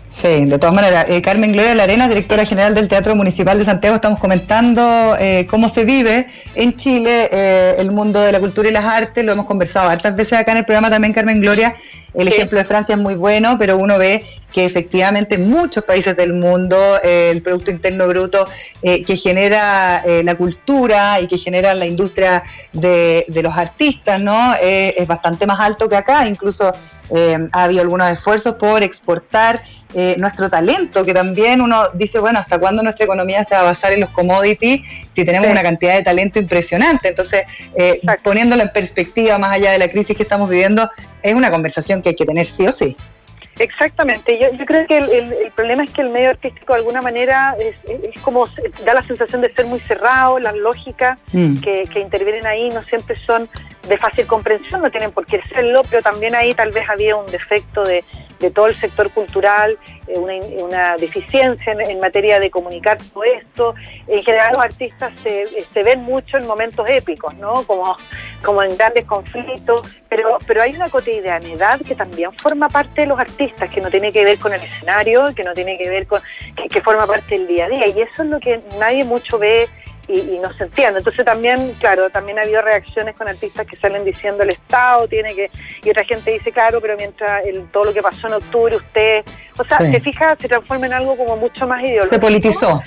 [0.08, 1.06] Sí, de todas maneras.
[1.22, 5.16] Carmen Gloria Larena, directora general del Teatro Municipal de Santiago, estamos comentando
[5.48, 7.30] cómo se vive en Chile
[7.78, 9.24] el mundo de la cultura y las artes.
[9.24, 11.74] Lo hemos conversado hartas veces acá en el programa también, Carmen Gloria.
[12.14, 16.16] El ejemplo de Francia es muy bueno, pero uno ve que efectivamente en muchos países
[16.16, 18.46] del mundo eh, el Producto Interno Bruto
[18.82, 24.54] eh, que genera eh, la cultura y que genera la industria de, los artistas, ¿no?
[24.62, 26.70] es bastante más alto que acá, incluso
[27.52, 29.62] ha habido algunos esfuerzos por exportar
[30.16, 33.92] nuestro talento, que también uno dice, bueno, ¿hasta cuándo nuestra economía se va a basar
[33.92, 37.08] en los commodities si tenemos una cantidad de talento impresionante?
[37.08, 37.42] Entonces,
[38.22, 40.88] poniéndolo en perspectiva, más allá de la crisis que estamos viviendo,
[41.22, 42.96] es una conversación que hay que tener sí o sí.
[43.58, 47.54] Exactamente, yo, yo creo que el, problema es que el medio artístico de alguna manera
[47.58, 48.44] es, como,
[48.84, 51.58] da la sensación de ser muy cerrado, las lógicas mm.
[51.58, 53.48] que, que, intervienen ahí no siempre son
[53.88, 57.26] de fácil comprensión, no tienen por qué serlo, pero también ahí tal vez había un
[57.26, 58.02] defecto de,
[58.42, 59.78] de todo el sector cultural,
[60.08, 63.74] eh, una, una, deficiencia en, materia de comunicar todo esto.
[64.08, 67.62] En general los artistas se, se, ven mucho en momentos épicos, ¿no?
[67.62, 67.96] Como,
[68.44, 73.18] como en grandes conflictos, pero, pero hay una cotidianidad que también forma parte de los
[73.18, 76.20] artistas, que no tiene que ver con el escenario, que no tiene que ver con,
[76.56, 77.86] que, que forma parte del día a día.
[77.86, 79.68] Y eso es lo que nadie mucho ve
[80.08, 80.98] y, no se entiende.
[80.98, 85.34] Entonces también, claro, también ha habido reacciones con artistas que salen diciendo el Estado tiene
[85.34, 85.50] que,
[85.82, 89.24] y otra gente dice, claro, pero mientras el, todo lo que pasó en octubre, usted,
[89.58, 92.14] o sea, se fija, se transforma en algo como mucho más ideológico.
[92.14, 92.82] Se politizó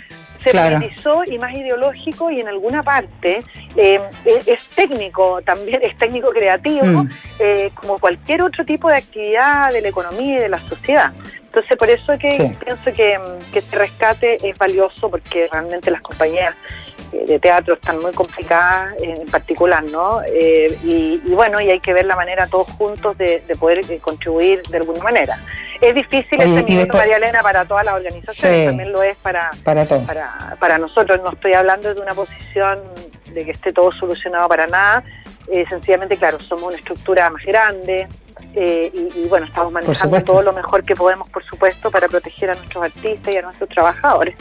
[0.51, 3.43] se politizó y más ideológico y en alguna parte
[3.75, 7.09] eh, es, técnico también, es técnico creativo, mm.
[7.39, 11.13] eh, como cualquier otro tipo de actividad de la economía y de la sociedad.
[11.45, 13.17] Entonces, por eso que pienso que,
[13.51, 16.53] que este rescate es valioso porque realmente las compañías
[17.25, 20.19] de teatro están muy complicadas en particular, ¿no?
[20.27, 24.61] Eh, y, bueno, y hay que ver la manera todos juntos de, poder eh, contribuir
[24.63, 25.39] de alguna manera.
[25.81, 29.85] Es difícil este minuto, María Elena, para todas las organizaciones, también lo es para, para,
[30.59, 31.19] para, nosotros.
[31.23, 32.79] No estoy hablando de una posición
[33.33, 35.03] de que esté todo solucionado para nada.
[35.51, 38.07] Eh, sencillamente, claro, somos una estructura más grande,
[38.55, 42.53] y, y, bueno, estamos manejando todo lo mejor que podemos, por supuesto, para proteger a
[42.53, 44.35] nuestros artistas y a nuestros trabajadores.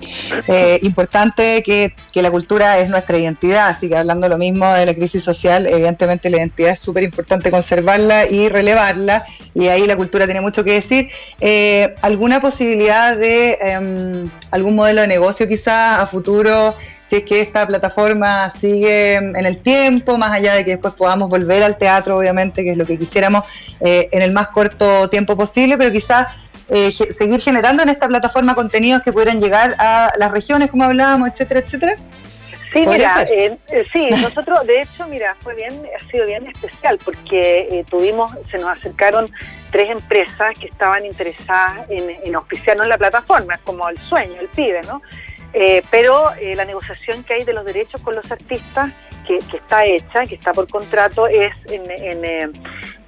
[0.50, 4.94] Eh, importante que, la cultura es nuestra identidad, así que hablando lo mismo de la
[4.94, 10.24] crisis social, evidentemente la identidad es súper importante conservarla y relevarla, y ahí la cultura
[10.24, 11.08] tiene mucho que decir.
[11.40, 16.74] Eh, ¿Alguna posibilidad de em, algún modelo de negocio quizás a futuro?
[17.08, 21.30] si es que esta plataforma sigue en el tiempo, más allá de que después podamos
[21.30, 23.44] volver al teatro, obviamente, que es lo que quisiéramos
[23.80, 26.26] eh, en el más corto tiempo posible, pero quizás
[26.70, 31.30] eh, seguir generando en esta plataforma contenidos que pudieran llegar a las regiones, como hablábamos,
[31.30, 31.96] etcétera, etcétera?
[32.72, 36.98] Sí, mira, eh, eh, sí, nosotros, de hecho, mira, fue bien, ha sido bien especial
[37.02, 39.30] porque tuvimos, se nos acercaron
[39.70, 44.48] tres empresas que estaban interesadas en, en auspiciarnos en la plataforma, como el sueño, el
[44.48, 45.00] pibe, ¿no?
[45.90, 48.90] pero la negociación que hay de los derechos con los artistas
[49.28, 52.52] que, está hecha, que está por contrato, es en, en,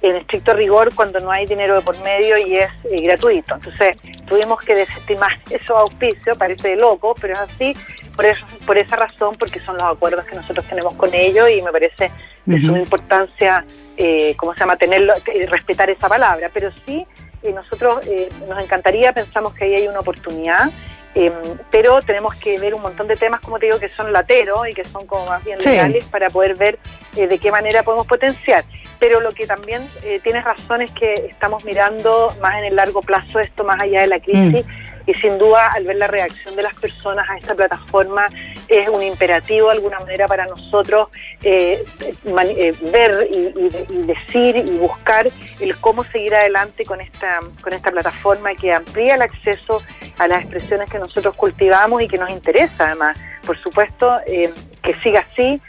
[0.01, 3.55] en estricto rigor cuando no hay dinero de por medio y es eh, gratuito.
[3.55, 7.73] Entonces tuvimos que desestimar esos auspicios, parece loco, pero es así
[8.15, 11.61] por, eso, por esa razón, porque son los acuerdos que nosotros tenemos con ellos y
[11.61, 12.11] me parece
[12.45, 13.63] de suma importancia,
[13.97, 16.49] eh, ¿cómo se llama?, tenerlo, eh, respetar esa palabra.
[16.53, 17.05] Pero sí,
[17.43, 18.01] eh, nosotros
[18.47, 20.69] nos encantaría, pensamos que ahí hay una oportunidad
[21.13, 21.33] Em,
[21.69, 24.73] pero tenemos que ver un montón de temas, como te digo, que son lateros y
[24.73, 26.79] que son como más bien legales para poder ver
[27.17, 28.63] eh, de qué manera podemos potenciar.
[28.99, 33.01] Pero lo que también eh, tienes razón es que estamos mirando más en el largo
[33.01, 34.65] plazo esto, más allá de la crisis.
[34.65, 38.25] Mm y sin duda al ver la reacción de las personas a esta plataforma
[38.71, 41.09] es un imperativo de alguna manera para nosotros
[41.43, 45.27] eh, eh, ver y, decir y buscar
[45.59, 49.81] el cómo seguir adelante con esta, con esta plataforma que amplía el acceso
[50.17, 53.21] a las expresiones que nosotros cultivamos y que nos interesa además.
[53.45, 54.49] Por supuesto, eh,
[54.81, 55.61] que siga así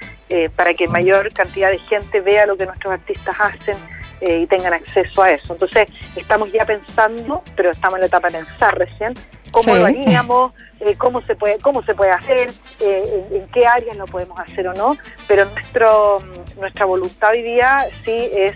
[0.56, 3.76] para que mayor cantidad de gente vea lo que nuestros artistas hacen
[4.22, 5.52] eh, y tengan acceso a eso.
[5.52, 9.14] Entonces, estamos ya pensando, pero estamos en la etapa de pensar recién,
[9.50, 13.96] cómo lo haríamos, eh, cómo se puede cómo se puede hacer, eh, en, qué áreas
[13.96, 16.18] lo podemos hacer o no, pero nuestro
[16.60, 18.54] nuestra voluntad hoy día sí es,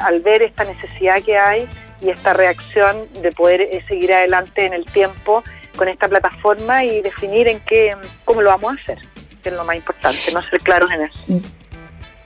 [0.00, 1.68] al ver esta necesidad que hay
[2.00, 5.44] y esta reacción de poder seguir adelante en el tiempo
[5.76, 8.98] con esta plataforma y definir en qué, cómo lo vamos a hacer,
[9.40, 11.59] que es lo más importante, no ser claros en eso.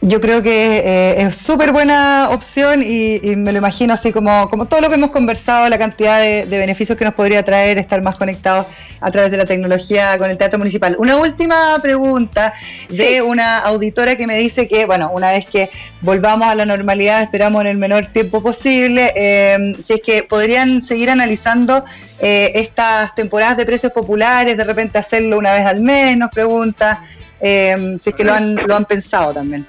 [0.07, 4.67] Yo creo que eh, es súper buena opción y, me lo imagino así como, como
[4.67, 8.17] todo lo que hemos conversado, la cantidad de, beneficios que nos podría traer estar más
[8.17, 8.67] conectados
[9.01, 10.95] a través de la tecnología con el Teatro Municipal.
[10.99, 12.53] Una última pregunta
[12.91, 15.71] de una auditora que me dice que, bueno, una vez que
[16.03, 20.83] volvamos a la normalidad, esperamos en el menor tiempo posible, eh, si es que podrían
[20.83, 21.83] seguir analizando
[22.21, 27.03] eh, estas temporadas de precios populares, de repente hacerlo una vez al mes, nos pregunta,
[27.41, 29.67] si es que lo han, lo han pensado también.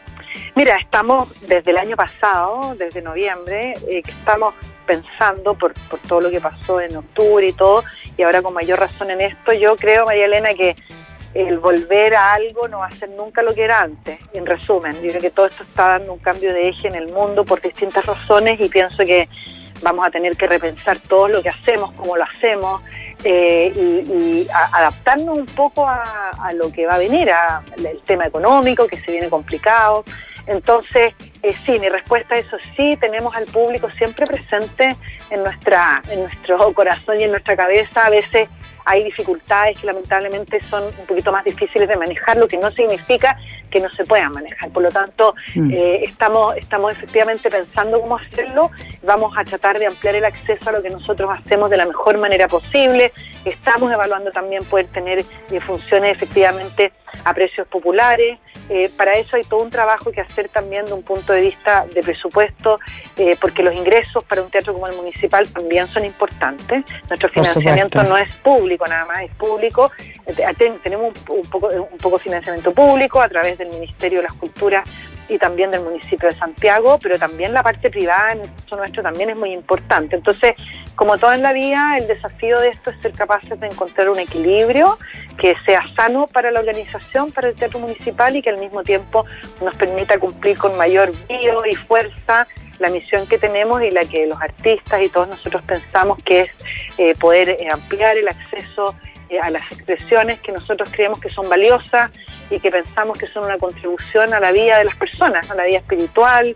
[0.55, 4.53] Mira, estamos desde el año pasado, desde noviembre, eh, estamos
[4.85, 7.83] pensando por, por todo lo que pasó en octubre y todo,
[8.17, 10.75] y ahora con mayor razón en esto, yo creo, María Elena, que
[11.35, 14.19] el volver a algo no va a ser nunca lo que era antes.
[14.33, 17.11] En resumen, yo creo que todo esto está dando un cambio de eje en el
[17.11, 19.27] mundo por distintas razones y pienso que
[19.81, 22.81] vamos a tener que repensar todo lo que hacemos, cómo lo hacemos
[23.23, 27.57] eh, y, adaptarnos un poco a, lo que va a venir, al
[28.05, 30.03] tema económico que se viene complicado.
[30.47, 34.89] Entonces, eh, sí, mi respuesta a eso sí, tenemos al público siempre presente
[35.29, 38.05] en, nuestra, en nuestro corazón y en nuestra cabeza.
[38.05, 38.49] A veces
[38.85, 43.37] hay dificultades que lamentablemente son un poquito más difíciles de manejar, lo que no significa
[43.71, 44.69] que no se puedan manejar.
[44.69, 45.71] Por lo tanto, mm.
[45.73, 48.71] eh, estamos, estamos efectivamente pensando cómo hacerlo.
[49.03, 52.17] Vamos a tratar de ampliar el acceso a lo que nosotros hacemos de la mejor
[52.17, 53.11] manera posible.
[53.43, 56.93] Estamos evaluando también poder tener eh, funciones efectivamente
[57.25, 58.39] a precios populares.
[58.69, 61.85] Eh, para eso hay todo un trabajo que hacer también de un punto de vista
[61.93, 62.79] de presupuesto,
[63.17, 66.85] eh, porque los ingresos para un teatro como el municipal también son importantes.
[67.09, 69.91] Nuestro financiamiento no es público nada más, es público.
[70.27, 74.89] Eh, tenemos un, poco, un poco financiamiento público a través del Ministerio de las Culturas
[75.27, 79.03] y también del municipio de Santiago, pero también la parte privada en el caso nuestro
[79.03, 80.15] también es muy importante.
[80.15, 80.53] Entonces,
[80.95, 84.19] como todo en la vida, el desafío de esto es ser capaces de encontrar un
[84.19, 84.97] equilibrio
[85.37, 89.25] que sea sano para la organización, para el teatro municipal y que al mismo tiempo
[89.61, 92.47] nos permita cumplir con mayor brío y fuerza
[92.79, 96.49] la misión que tenemos y la que los artistas y todos nosotros pensamos que es
[96.97, 98.95] eh, poder eh, ampliar el acceso
[99.29, 102.11] eh, a las expresiones que nosotros creemos que son valiosas
[102.49, 105.65] y que pensamos que son una contribución a la vida de las personas, a la
[105.65, 106.53] vida espiritual,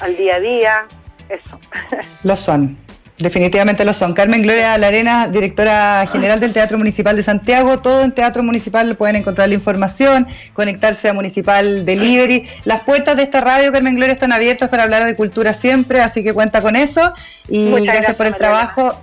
[0.00, 0.86] al día a día,
[1.28, 1.58] eso.
[2.24, 2.78] Lo son.
[3.18, 4.12] Definitivamente lo son.
[4.12, 7.78] Carmen Gloria Larena, directora general del Teatro Municipal de Santiago.
[7.78, 12.44] Todo en Teatro Municipal pueden encontrar la información, conectarse a Municipal Delivery.
[12.64, 16.24] Las puertas de esta radio, Carmen Gloria, están abiertas para hablar de cultura siempre, así
[16.24, 17.12] que cuenta con eso.
[17.48, 19.00] Y gracias, por el trabajo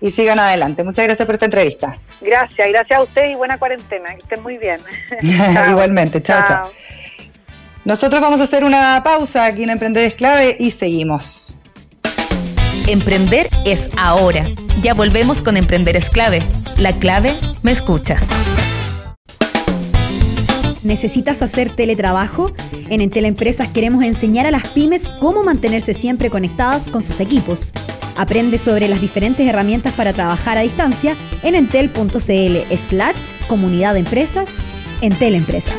[0.00, 0.84] y sigan adelante.
[0.84, 1.98] Muchas gracias por esta entrevista.
[2.20, 4.14] Gracias, gracias a usted y buena cuarentena.
[4.14, 4.80] Que estén muy bien.
[5.70, 6.70] Igualmente, chao, chao,
[7.84, 11.58] Nosotros vamos a hacer una pausa aquí en Emprender es Clave y seguimos.
[12.88, 14.44] Emprender es ahora.
[14.80, 16.40] Ya volvemos con Emprender es clave.
[16.76, 18.16] La clave me escucha.
[20.84, 22.52] ¿Necesitas hacer teletrabajo?
[22.88, 27.72] En Entel Empresas queremos enseñar a las pymes cómo mantenerse siempre conectadas con sus equipos.
[28.16, 34.48] Aprende sobre las diferentes herramientas para trabajar a distancia en entel.cl slash comunidad de empresas,
[35.02, 35.76] Entel Empresas.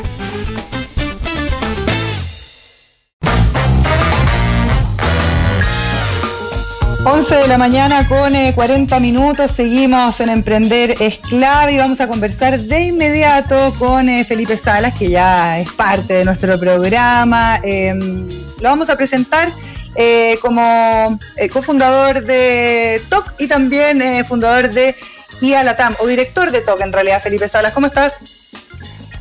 [7.10, 12.06] 11 de la mañana con 40 eh, minutos, seguimos en Emprender Esclave y vamos a
[12.06, 17.60] conversar de inmediato con eh, Felipe Salas, que ya es parte de nuestro programa.
[17.62, 18.28] Em,
[18.60, 19.48] lo vamos a presentar
[19.94, 21.18] eh, como
[21.52, 24.96] cofundador de TOC y también fundador de
[25.40, 27.72] IA Latam, o director de TOC en realidad, Felipe Salas.
[27.72, 28.14] ¿Cómo estás?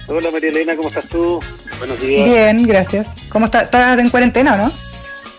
[0.07, 1.39] Hola María Elena, ¿cómo estás tú?
[1.79, 2.25] Buenos días.
[2.25, 3.07] Bien, gracias.
[3.29, 3.65] ¿Cómo estás?
[3.65, 4.71] ¿Estás en cuarentena o no?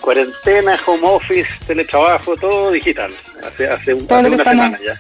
[0.09, 3.11] cuarentena, home office, teletrabajo, todo digital.
[3.47, 4.99] Hace, hace, una semana ya.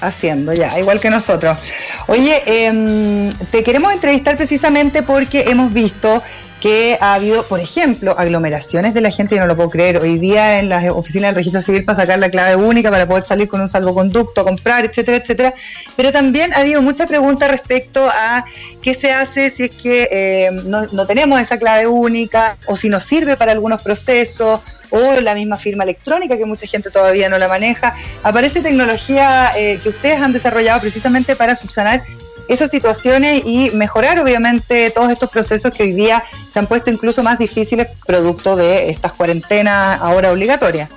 [0.00, 1.58] Haciendo ya, igual que nosotros.
[2.06, 6.22] Oye, em, te queremos entrevistar precisamente porque hemos visto
[6.64, 10.16] que ha habido, por ejemplo, aglomeraciones de la gente, yo no lo puedo creer, hoy
[10.16, 13.48] día en las oficinas del registro civil para sacar la clave única, para poder salir
[13.48, 15.54] con un salvoconducto, comprar, etcétera, etcétera.
[15.94, 18.46] Pero también ha habido muchas preguntas respecto a
[18.80, 23.02] qué se hace si es que eh, no, tenemos esa clave única, o si nos
[23.02, 27.48] sirve para algunos procesos, o la misma firma electrónica que mucha gente todavía no la
[27.48, 27.94] maneja.
[28.22, 32.04] Aparece tecnología eh, que ustedes han desarrollado precisamente para subsanar
[32.48, 37.22] esas situaciones y mejorar obviamente todos estos procesos que hoy día se han puesto incluso
[37.22, 40.90] más difíciles producto de estas cuarentenas ahora obligatorias.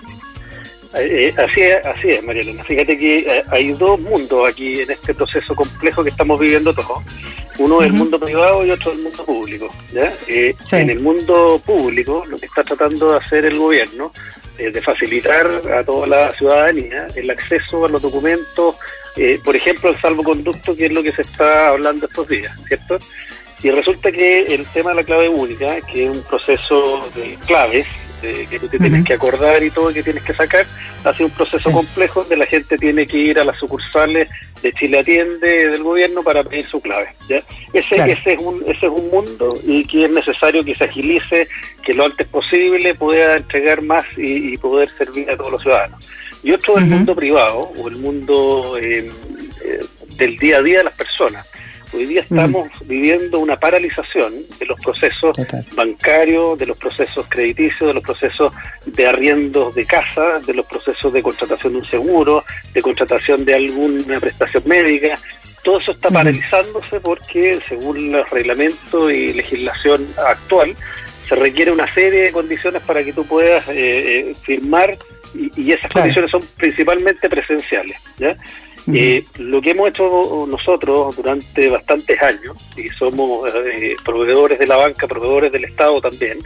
[0.95, 2.63] Eh, eh, así es, así es, María Elena.
[2.63, 7.03] Fíjate que eh, hay dos mundos aquí en este proceso complejo que estamos viviendo todos.
[7.59, 9.73] Uno es el mundo privado y otro el mundo público.
[10.71, 14.11] En el mundo público, lo que está tratando de hacer el gobierno
[14.57, 18.75] es de facilitar a toda la ciudadanía el acceso a los documentos,
[19.43, 22.99] por ejemplo, el salvoconducto, que es lo que se está hablando estos días, ¿cierto?
[23.63, 27.87] Y resulta que el tema de la clave única, que es un proceso de claves,
[28.21, 30.65] que tú te tienes que acordar y todo que tienes que sacar,
[31.03, 34.29] ha sido un proceso complejo donde la gente tiene que ir a las sucursales
[34.61, 37.13] de Chile Atiende del gobierno para pedir su clave.
[37.29, 37.41] ¿ya?
[37.73, 41.47] Ese, ese, es un, ese es un mundo y que es necesario que se agilice,
[41.83, 46.07] que lo antes posible pueda entregar más y, poder servir a todos los ciudadanos.
[46.43, 49.09] Y otro es el mundo privado o el mundo eh,
[49.63, 49.85] eh,
[50.17, 51.47] del día a día de las personas.
[51.97, 55.35] Hoy día estamos viviendo una paralización de los procesos
[55.75, 58.53] bancarios, de los procesos crediticios, de los procesos
[58.85, 63.55] de arriendos de casa, de los procesos de contratación de un seguro, de contratación de
[63.55, 65.17] alguna prestación médica.
[65.63, 70.75] Todo eso está paralizándose porque, según los reglamentos y legislación actual,
[71.27, 73.73] se requiere una serie de condiciones para que tú puedas eh,
[74.29, 74.95] eh, firmar
[75.33, 77.97] y, esas condiciones son principalmente presenciales.
[78.19, 78.37] ¿ya?
[78.93, 84.77] Eh, lo que hemos hecho nosotros durante bastantes años, y somos eh, proveedores de la
[84.77, 86.39] banca, proveedores del Estado también,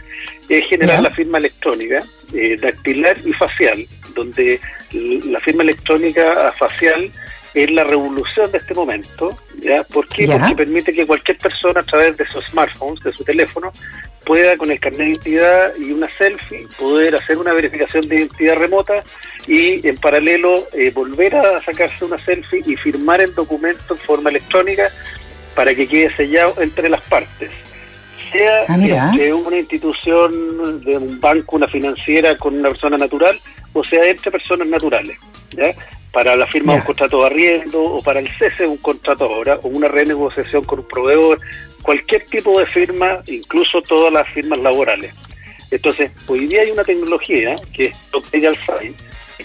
[0.48, 1.98] es generar la firma electrónica,
[2.34, 4.60] eh, dactilar y facial, donde
[4.92, 7.10] la firma electrónica facial
[7.54, 9.34] es la revolución de este momento.
[9.60, 9.84] ¿ya?
[9.84, 10.26] ¿Por qué?
[10.26, 13.72] Porque permite que cualquier persona a través de su smartphone, de su teléfono,
[14.24, 18.56] pueda con el carnet de identidad y una selfie poder hacer una verificación de identidad
[18.56, 19.04] remota
[19.46, 24.30] y en paralelo eh, volver a sacarse una selfie y firmar el documento en forma
[24.30, 24.88] electrónica
[25.54, 27.50] para que quede sellado entre las partes.
[28.30, 33.38] Sea ah, entre una institución de un banco, una financiera con una persona natural
[33.74, 35.18] o sea entre personas naturales.
[35.50, 35.74] ¿ya?
[36.12, 39.24] para la firma de un contrato de arriendo o para el cese de un contrato
[39.24, 41.40] ahora o una renegociación con un proveedor,
[41.82, 45.12] cualquier tipo de firma, incluso todas las firmas laborales.
[45.70, 48.94] Entonces, hoy día hay una tecnología que es Legal Sign,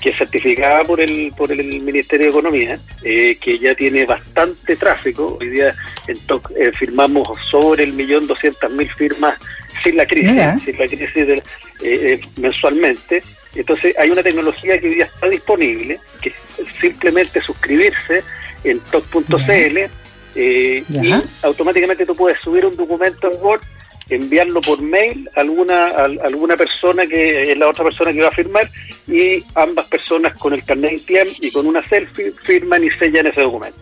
[0.01, 4.75] que es certificada por el por el Ministerio de Economía, eh, que ya tiene bastante
[4.75, 5.37] tráfico.
[5.39, 5.73] Hoy día
[6.07, 9.39] en TOC eh, firmamos sobre el millón doscientas mil firmas
[9.81, 11.41] sin la crisis, sin la crisis
[11.83, 13.23] eh, mensualmente.
[13.55, 16.35] Entonces hay una tecnología que hoy día está disponible, que es
[16.79, 18.21] simplemente suscribirse
[18.63, 19.89] en top.cl
[20.37, 21.11] eh, y
[21.43, 23.61] automáticamente tú puedes subir un documento en Word,
[24.07, 28.27] enviarlo por mail a alguna, a, alguna persona que es la otra persona que va
[28.27, 28.69] a firmar
[29.07, 31.01] y ambas personas con el carnet
[31.41, 33.79] y con una selfie firman y sellan ese documento.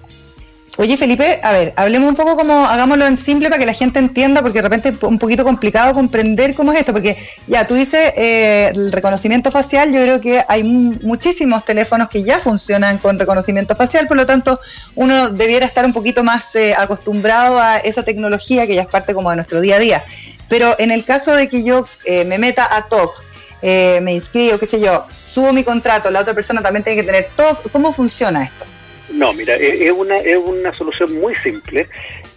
[0.78, 3.98] Oye, Felipe, a ver, hablemos un poco como, hagámoslo en simple para que la gente
[3.98, 7.16] entienda, porque de repente es un poquito complicado comprender cómo es esto, porque
[7.48, 12.40] ya tú dices eh, el reconocimiento facial, yo creo que hay muchísimos teléfonos que ya
[12.40, 14.60] funcionan con reconocimiento facial, por lo tanto
[14.96, 19.14] uno debiera estar un poquito más eh, acostumbrado a esa tecnología que ya es parte
[19.14, 20.04] como de nuestro día a día.
[20.50, 23.24] Pero en el caso de que yo eh, me meta a TOC,
[23.64, 27.30] me inscribo, qué sé yo, subo mi contrato, la otra persona también tiene que tener
[27.36, 28.75] TOC, ¿cómo funciona esto?
[29.10, 31.88] No, mira, es una, es una solución muy simple.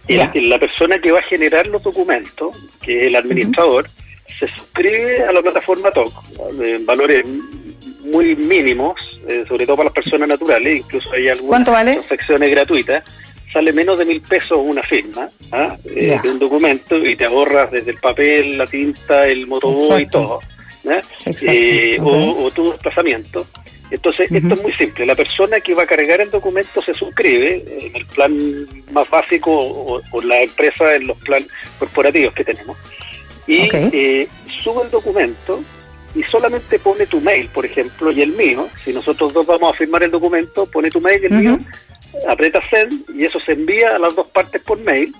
[0.07, 3.89] la persona que va a generar los documentos, que es el administrador,
[4.39, 6.13] se suscribe a la plataforma TOC
[6.63, 7.27] en valores
[8.03, 13.03] muy mínimos, eh, sobre todo para las personas naturales, incluso hay algunas secciones gratuitas.
[13.51, 15.75] Sale menos de mil pesos una firma ¿ah?
[15.83, 20.07] eh, de un documento y te ahorras desde el papel, la tinta, el motoboy y
[20.07, 20.39] todo.
[21.43, 23.45] Eh, o, o, tu desplazamiento.
[23.91, 25.05] Entonces, esto es muy simple.
[25.05, 28.37] La persona que va a cargar el documento se suscribe en el plan
[28.91, 31.47] más básico o, la empresa en los planes
[31.79, 32.77] corporativos que tenemos
[33.49, 34.27] y eh,
[34.61, 35.63] sube el documento
[36.13, 38.67] y solamente pone tu mail, por ejemplo, y el mío.
[38.77, 41.59] Si nosotros dos vamos a firmar el documento, pone tu mail y el mío,
[42.27, 45.13] aprieta send y eso se envía a las dos partes por mail.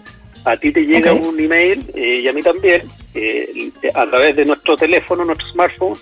[0.50, 2.82] A ti te llega un email eh, y a mí también,
[3.14, 5.94] eh, a través de nuestro teléfono, nuestro smartphone,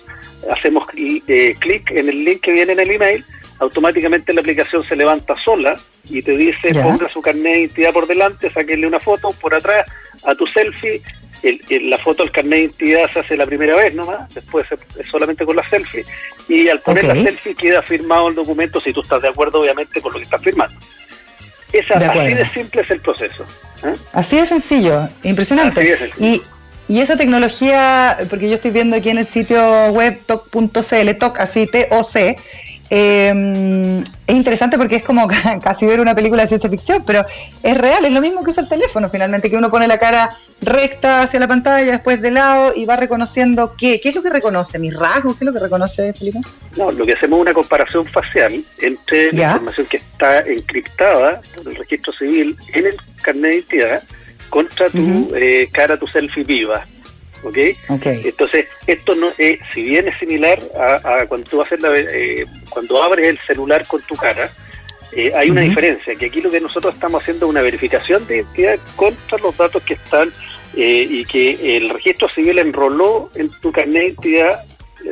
[0.50, 3.22] hacemos eh, clic en el link que viene en el email,
[3.58, 5.76] automáticamente la aplicación se levanta sola
[6.08, 9.84] y te dice ponga su carnet de identidad por delante, saquenle una foto por atrás
[10.24, 11.02] a tu selfie.
[11.42, 15.06] El, la foto del carnet de identidad se hace la primera vez nomás, después es
[15.08, 16.04] solamente con la selfie
[16.48, 20.00] y al poner la selfie queda firmado el documento si tú estás de acuerdo obviamente
[20.00, 20.80] con lo que estás firmando.
[21.72, 23.44] Esa, así de simple es el proceso.
[23.84, 23.94] ¿eh?
[24.12, 26.12] Así de sencillo, impresionante.
[26.18, 26.40] Y
[26.88, 31.66] y esa tecnología, porque yo estoy viendo aquí en el sitio web toc.cl, toc así
[31.66, 32.36] T-O-C,
[32.90, 35.28] eh, es interesante porque es como
[35.62, 37.24] casi ver una película de ciencia ficción, pero
[37.62, 40.30] es real, es lo mismo que usa el teléfono finalmente, que uno pone la cara
[40.60, 44.00] recta hacia la pantalla, después de lado y va reconociendo qué.
[44.00, 44.78] ¿Qué es lo que reconoce?
[44.78, 45.36] ¿Mis rasgos?
[45.36, 46.40] ¿Qué es lo que reconoce, Felipe?
[46.76, 51.68] No, lo que hacemos es una comparación facial entre la información que está encriptada por
[51.68, 54.02] el registro civil en el carnet de identidad
[54.48, 56.86] contra tu eh, cara, tu selfie viva.
[57.42, 57.58] ¿Ok?
[58.04, 60.58] Entonces, esto no es, si bien es similar
[61.04, 64.50] a, cuando tú haces la, eh, cuando abres el celular con tu cara,
[65.12, 68.38] eh, hay una diferencia, que aquí lo que nosotros estamos haciendo es una verificación de
[68.38, 70.32] identidad contra los datos que están
[70.74, 74.64] y que el registro civil enroló en tu carnet de identidad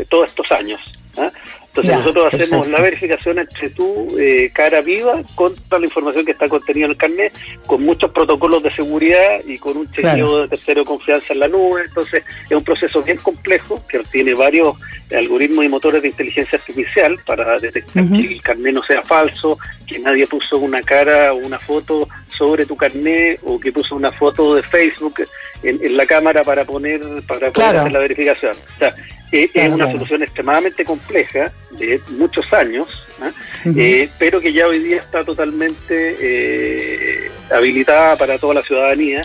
[0.08, 0.80] todos estos años.
[1.16, 1.32] ¿ah?
[1.76, 6.48] Entonces nosotros hacemos la verificación entre tu eh, cara viva contra la información que está
[6.48, 7.32] contenida en el carnet,
[7.66, 11.82] con muchos protocolos de seguridad y con un chequeo de tercero confianza en la nube.
[11.84, 14.74] Entonces es un proceso bien complejo que tiene varios
[15.14, 19.98] algoritmos y motores de inteligencia artificial para detectar que el carnet no sea falso, que
[19.98, 24.54] nadie puso una cara o una foto sobre tu carnet o que puso una foto
[24.54, 25.24] de Facebook
[25.62, 28.52] en, la cámara para poner para poder hacer la verificación.
[28.52, 28.94] O sea,
[29.32, 32.88] es una solución extremadamente compleja, de muchos años,
[33.20, 33.30] ¿ah?
[33.64, 39.22] eh, pero que ya hoy día está totalmente eh, habilitada para toda la ciudadanía.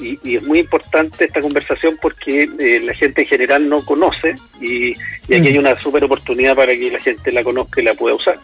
[0.00, 4.92] Y, es muy importante esta conversación porque eh, la gente en general no conoce y,
[4.92, 8.40] aquí hay una super oportunidad para que la gente la conozca y la pueda usar.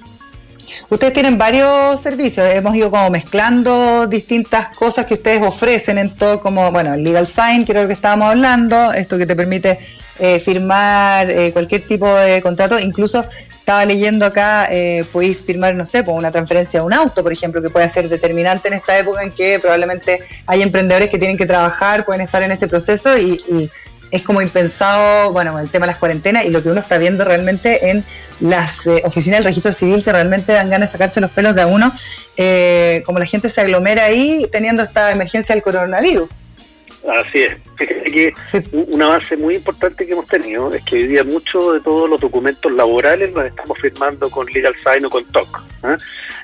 [0.89, 6.41] Ustedes tienen varios servicios, hemos ido como mezclando distintas cosas que ustedes ofrecen en todo,
[6.41, 9.79] como, bueno, el Legal Sign, que era lo que estábamos hablando, esto que te permite
[10.18, 15.85] eh, firmar eh, cualquier tipo de contrato, incluso estaba leyendo acá, eh, podéis firmar, no
[15.85, 18.99] sé, por una transferencia de un auto, por ejemplo, que puede ser determinante en esta
[18.99, 23.16] época en que probablemente hay emprendedores que tienen que trabajar, pueden estar en ese proceso
[23.16, 23.71] y, y
[24.11, 27.24] es como impensado, bueno, el tema de las cuarentenas y lo que uno está viendo
[27.24, 28.04] realmente en
[28.40, 31.66] las oficinas del registro civil que realmente dan ganas de sacarse los pelos de a
[31.66, 31.92] uno,
[33.04, 36.28] como la gente se aglomera ahí teniendo esta emergencia del coronavirus.
[37.08, 37.56] Así es.
[37.76, 38.34] que
[38.72, 42.20] un avance muy importante que hemos tenido es que hoy día muchos de todos los
[42.20, 45.64] documentos laborales los estamos firmando con Legal Sign o con TOC.
[45.82, 45.96] ¿ah?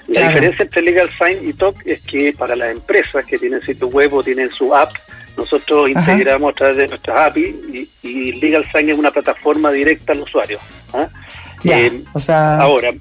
[0.08, 3.88] La diferencia entre Legal Sign y TOC es que para las empresas que tienen sitio
[3.88, 4.92] web o tienen su app,
[5.36, 10.20] nosotros integramos a través de nuestras API y, Legal Sign es una plataforma directa al
[10.20, 10.58] usuario.
[10.92, 11.08] ¿ah?
[11.64, 12.92] Eh, ahora,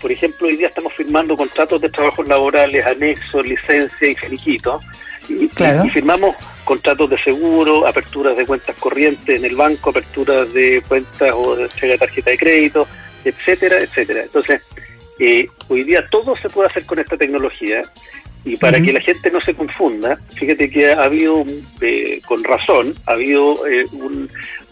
[0.00, 4.80] por ejemplo, hoy día estamos firmando contratos de trabajos laborales, anexos, licencia y finiquito
[5.28, 5.48] y,
[5.92, 6.34] firmamos
[6.64, 11.64] contratos de seguro, aperturas de cuentas corrientes en el banco, aperturas de cuentas o de
[11.64, 12.88] entrega de tarjeta de crédito,
[13.24, 14.22] etcétera, etcétera.
[14.22, 14.62] Entonces,
[15.18, 17.84] eh, hoy día todo se puede hacer con esta tecnología
[18.44, 21.44] y para que la gente no se confunda, fíjate que ha habido,
[21.82, 23.84] eh, con razón, ha habido eh,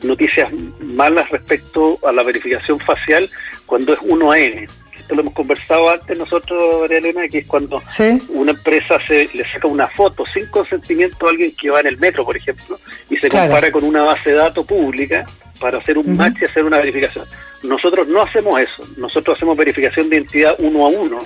[0.02, 0.50] noticias
[0.94, 3.28] malas respecto a la verificación facial
[3.66, 4.66] cuando es 1 a N.
[5.10, 7.80] Lo hemos conversado antes nosotros, María Elena, que es cuando
[8.28, 11.98] una empresa se le saca una foto sin consentimiento a alguien que va en el
[11.98, 15.24] metro, por ejemplo, y se compara con una base de datos pública
[15.60, 17.24] para hacer un match y hacer una verificación.
[17.64, 21.18] Nosotros no hacemos eso, nosotros hacemos verificación de identidad uno a uno,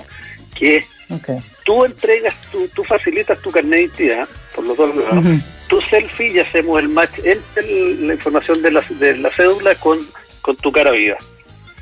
[0.55, 0.81] que
[1.65, 5.25] tú entregas, tú, tú facilitas tu carnet de identidad por los dos lados,
[5.67, 9.99] tu selfie y hacemos el match entre la información de la, de la cédula con,
[10.41, 11.17] con tu cara viva.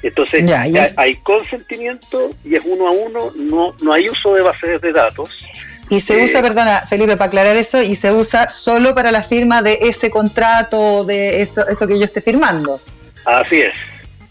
[0.04, 0.50] Entonces,
[0.98, 5.44] hay consentimiento y es uno a uno, no, no hay uso de bases de datos.
[5.90, 9.24] Y se usa, eh, perdona, Felipe, para aclarar eso, y se usa solo para la
[9.24, 12.80] firma de ese contrato, de eso, eso que yo esté firmando.
[13.26, 13.74] Así es.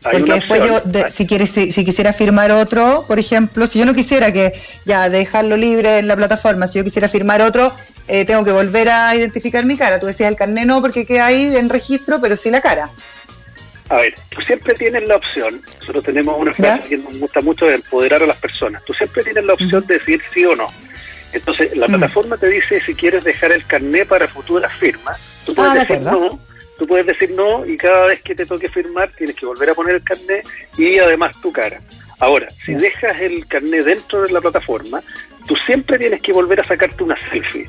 [0.02, 0.80] Porque después yo,
[1.10, 4.52] si, quieres, si, quisiera firmar otro, por ejemplo, si yo no quisiera que
[4.86, 7.74] ya dejarlo libre en la plataforma, si yo quisiera firmar otro,
[8.08, 10.00] eh, tengo que volver a identificar mi cara.
[10.00, 12.90] Tú decías el carnet no, porque queda ahí en registro, pero sí la cara.
[13.90, 17.66] A ver, tú siempre tienes la opción, nosotros tenemos una frase que nos gusta mucho
[17.66, 20.68] de empoderar a las personas, tú siempre tienes la opción de decir sí o no.
[21.32, 25.72] Entonces, la plataforma te dice si quieres dejar el carnet para futuras firmas, tú puedes
[25.72, 26.38] ah, decir no,
[26.80, 29.74] tú puedes decir no y cada vez que te toque firmar tienes que volver a
[29.74, 31.78] poner el carnet y además tu cara.
[32.18, 35.02] Ahora, si dejas el carnet dentro de la plataforma,
[35.46, 37.68] tú siempre tienes que volver a sacarte una selfie.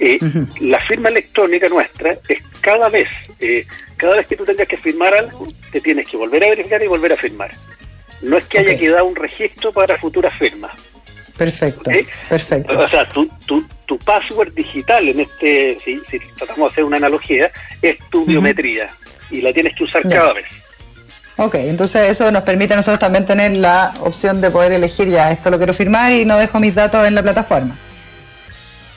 [0.00, 0.18] Eh,
[0.60, 3.08] la firma electrónica nuestra es cada vez,
[3.38, 3.64] eh,
[3.96, 6.88] cada vez que tú tengas que firmar algo, te tienes que volver a verificar y
[6.88, 7.52] volver a firmar.
[8.20, 10.72] No es que haya quedado un registro para futuras firmas.
[11.36, 11.90] Perfecto,
[12.28, 12.78] perfecto.
[12.78, 16.00] O sea, tu, tu, tu, password digital en este, si,
[16.36, 17.50] tratamos de hacer una analogía,
[17.82, 18.90] es tu biometría
[19.30, 20.46] y la tienes que usar cada vez.
[21.36, 25.32] Ok, entonces eso nos permite a nosotros también tener la opción de poder elegir ya
[25.32, 27.76] esto lo quiero firmar y no dejo mis datos en la plataforma.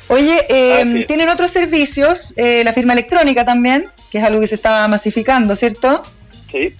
[0.09, 4.55] Oye, eh, tienen otros servicios, eh, la firma electrónica también, que es algo que se
[4.55, 6.03] está masificando, ¿cierto?
[6.51, 6.75] Sí.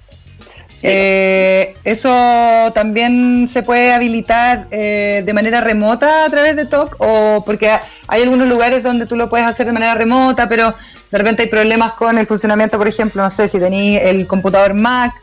[0.84, 6.96] Eh, ¿Eso también se puede habilitar de manera remota a través de TOC?
[7.00, 7.72] O porque
[8.08, 10.76] hay algunos lugares donde tú lo puedes hacer de manera remota, pero
[11.12, 14.74] de repente hay problemas con el funcionamiento, por ejemplo, no sé si tenéis el computador
[14.74, 15.14] Mac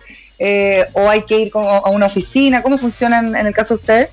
[0.93, 2.63] o hay que ir a una oficina.
[2.63, 4.11] ¿Cómo funcionan en el caso de ustedes?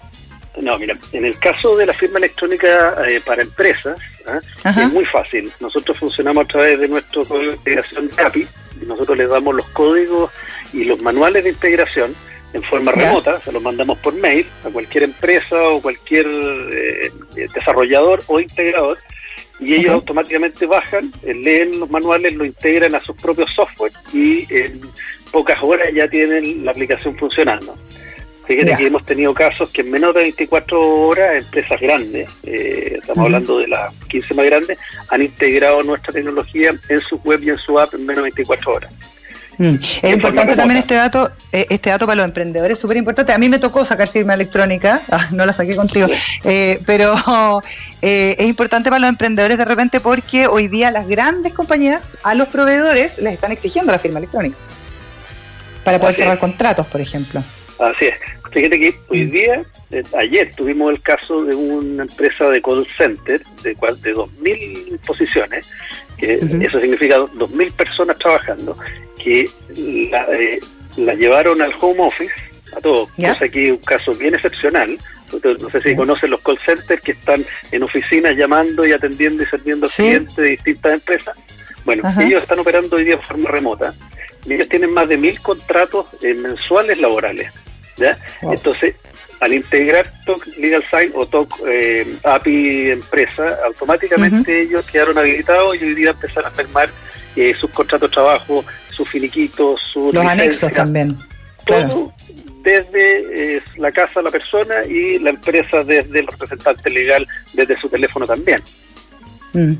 [0.59, 3.97] No, mira, en el caso de la firma electrónica eh, para empresas,
[4.27, 4.39] ¿ah?
[4.63, 5.51] es muy fácil.
[5.59, 8.47] Nosotros funcionamos a través de nuestro código de integración de API.
[8.85, 10.31] Nosotros les damos los códigos
[10.73, 12.15] y los manuales de integración
[12.53, 17.09] en forma remota, se los mandamos por mail a cualquier empresa o cualquier eh,
[17.53, 18.97] desarrollador o integrador
[19.61, 24.45] y ellos automáticamente bajan, eh, leen los manuales, lo integran a sus propios software y
[25.31, 27.77] pocas horas ya tienen la aplicación funcionando.
[28.51, 33.25] Fíjate que hemos tenido casos que en menos de 24 horas empresas grandes, eh, estamos
[33.25, 34.77] hablando de las 15 más grandes,
[35.09, 38.73] han integrado nuestra tecnología en su web y en su app en menos de 24
[38.73, 38.91] horas.
[39.57, 39.75] Mm.
[39.75, 43.31] Es importante también este dato, eh, este dato para los emprendedores, súper importante.
[43.31, 46.07] A mí me tocó sacar firma electrónica, ah, no la saqué contigo,
[46.43, 47.15] eh, pero
[48.01, 52.49] es importante para los emprendedores de repente porque hoy día las grandes compañías a los
[52.49, 54.57] proveedores les están exigiendo la firma electrónica
[55.85, 57.41] para poder cerrar contratos, por ejemplo.
[57.81, 58.15] Así es.
[58.51, 59.31] Fíjate que hoy mm.
[59.31, 64.13] día, eh, ayer tuvimos el caso de una empresa de call center de, cual, de
[64.13, 65.69] 2.000 posiciones,
[66.17, 68.77] que eso significa 2.000 personas trabajando,
[69.21, 70.59] que eh,
[70.97, 72.33] la, llevaron al home office,
[72.75, 74.97] a todos, cosa que es un caso bien excepcional.
[75.43, 79.45] No sé si conocen los call centers que están en oficinas llamando y atendiendo y
[79.45, 81.37] sirviendo a clientes de distintas empresas.
[81.85, 83.93] Bueno, ellos están operando hoy día de forma remota
[84.45, 87.51] y ellos tienen más de mil contratos eh, mensuales laborales.
[88.41, 88.95] Entonces,
[89.39, 95.83] al integrar TOC Legal Sign o TOC eh, API Empresa, automáticamente ellos quedaron habilitados y
[95.85, 96.89] hoy día empezaron a firmar
[97.35, 101.17] eh, sus contratos de trabajo, sus finiquitos, sus Los anexos también.
[101.65, 102.13] Todo
[102.63, 107.77] desde eh, la casa de la persona y la empresa desde el representante legal, desde
[107.77, 108.61] su teléfono también.
[109.53, 109.73] Mm.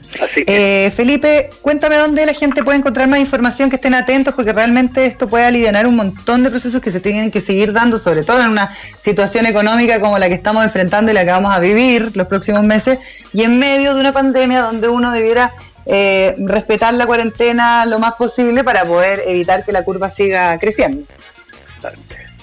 [0.48, 5.06] Eh, Felipe, cuéntame dónde la gente puede encontrar más información, que estén atentos, porque realmente
[5.06, 8.42] esto puede aliviar un montón de procesos que se tienen que seguir dando, sobre todo
[8.42, 12.16] en una situación económica como la que estamos enfrentando y la que vamos a vivir
[12.16, 13.00] los próximos meses,
[13.34, 15.54] y en medio de una pandemia donde uno debiera
[15.86, 21.06] eh, respetar la cuarentena lo más posible para poder evitar que la curva siga creciendo.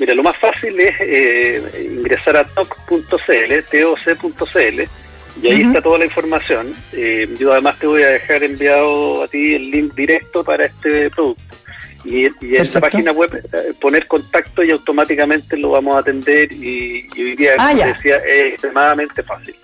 [0.00, 3.06] Mira, lo más fácil es eh, ingresar a toc.cl,
[4.16, 5.07] toc.cl
[5.42, 6.74] y ahí está toda la información.
[6.92, 11.10] Eh, yo además te voy a dejar enviado a ti el link directo para este
[11.10, 11.42] producto.
[12.04, 16.52] Y, y en la página web eh, poner contacto y automáticamente lo vamos a atender
[16.52, 19.54] y, hoy día, ah, decía, es extremadamente fácil.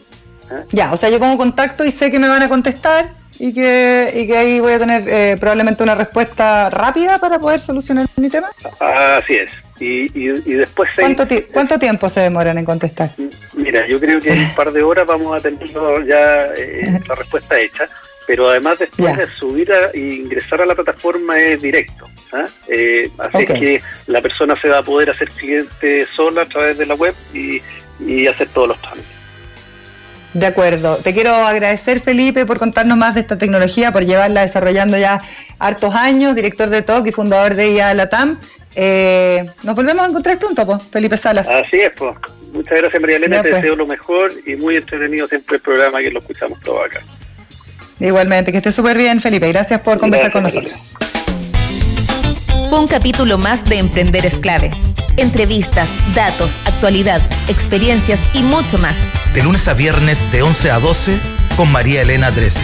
[0.51, 0.65] ¿eh?
[0.71, 4.13] Ya, o sea, yo pongo contacto y sé que me van a contestar y que,
[4.15, 8.51] y que ahí voy a tener probablemente una respuesta rápida para poder solucionar mi tema.
[8.81, 9.64] Así es.
[9.81, 10.91] Y, y, después...
[10.95, 13.11] ¿Cuánto, ¿Cuánto tiempo se demoran en contestar?
[13.55, 15.69] Mira, yo creo que en un par de horas vamos a tener
[16.07, 17.89] ya eh, la respuesta hecha,
[18.27, 22.09] pero además después de subir e ingresar a la plataforma es directo.
[22.33, 22.47] ¿ah?
[22.69, 26.87] Eh, así que la persona se va a poder hacer cliente sola a través de
[26.87, 27.61] la web y,
[28.01, 29.24] y hacer todos los trámites.
[30.35, 30.97] De acuerdo.
[30.97, 35.21] Te quiero agradecer, Felipe, por contarnos más de esta tecnología, por llevarla desarrollando ya
[35.61, 38.41] hartos años, director de TOC y fundador de IA Latam.
[38.75, 41.49] Eh, nos volvemos a encontrar pronto, pues, Felipe Salas.
[41.49, 42.17] Así es, pues.
[42.53, 43.43] Muchas gracias, María Elena.
[43.43, 43.63] te pues.
[43.63, 47.01] deseo lo mejor y muy entretenido siempre el programa que lo escuchamos todos acá.
[48.01, 49.49] Igualmente, que esté súper bien, Felipe.
[49.49, 50.99] Gracias por conversar con nosotros.
[52.75, 54.73] Un capítulo más de Emprender es clave.
[55.17, 58.99] Entrevistas, datos, actualidad, experiencias y mucho más.
[59.33, 61.21] De lunes a viernes de 11 a 12
[61.57, 62.59] con María Elena Drese.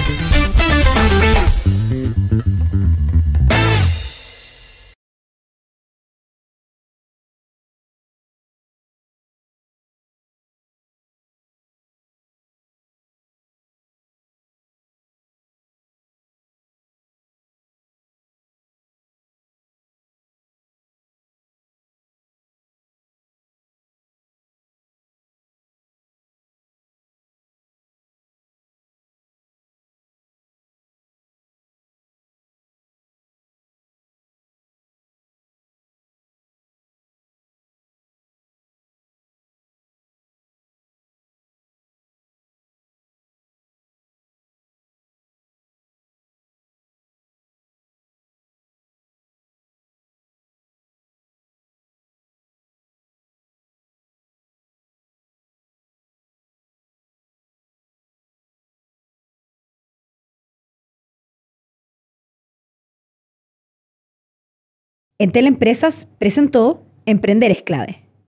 [65.20, 68.00] En Teleempresas presentó Emprender es clave.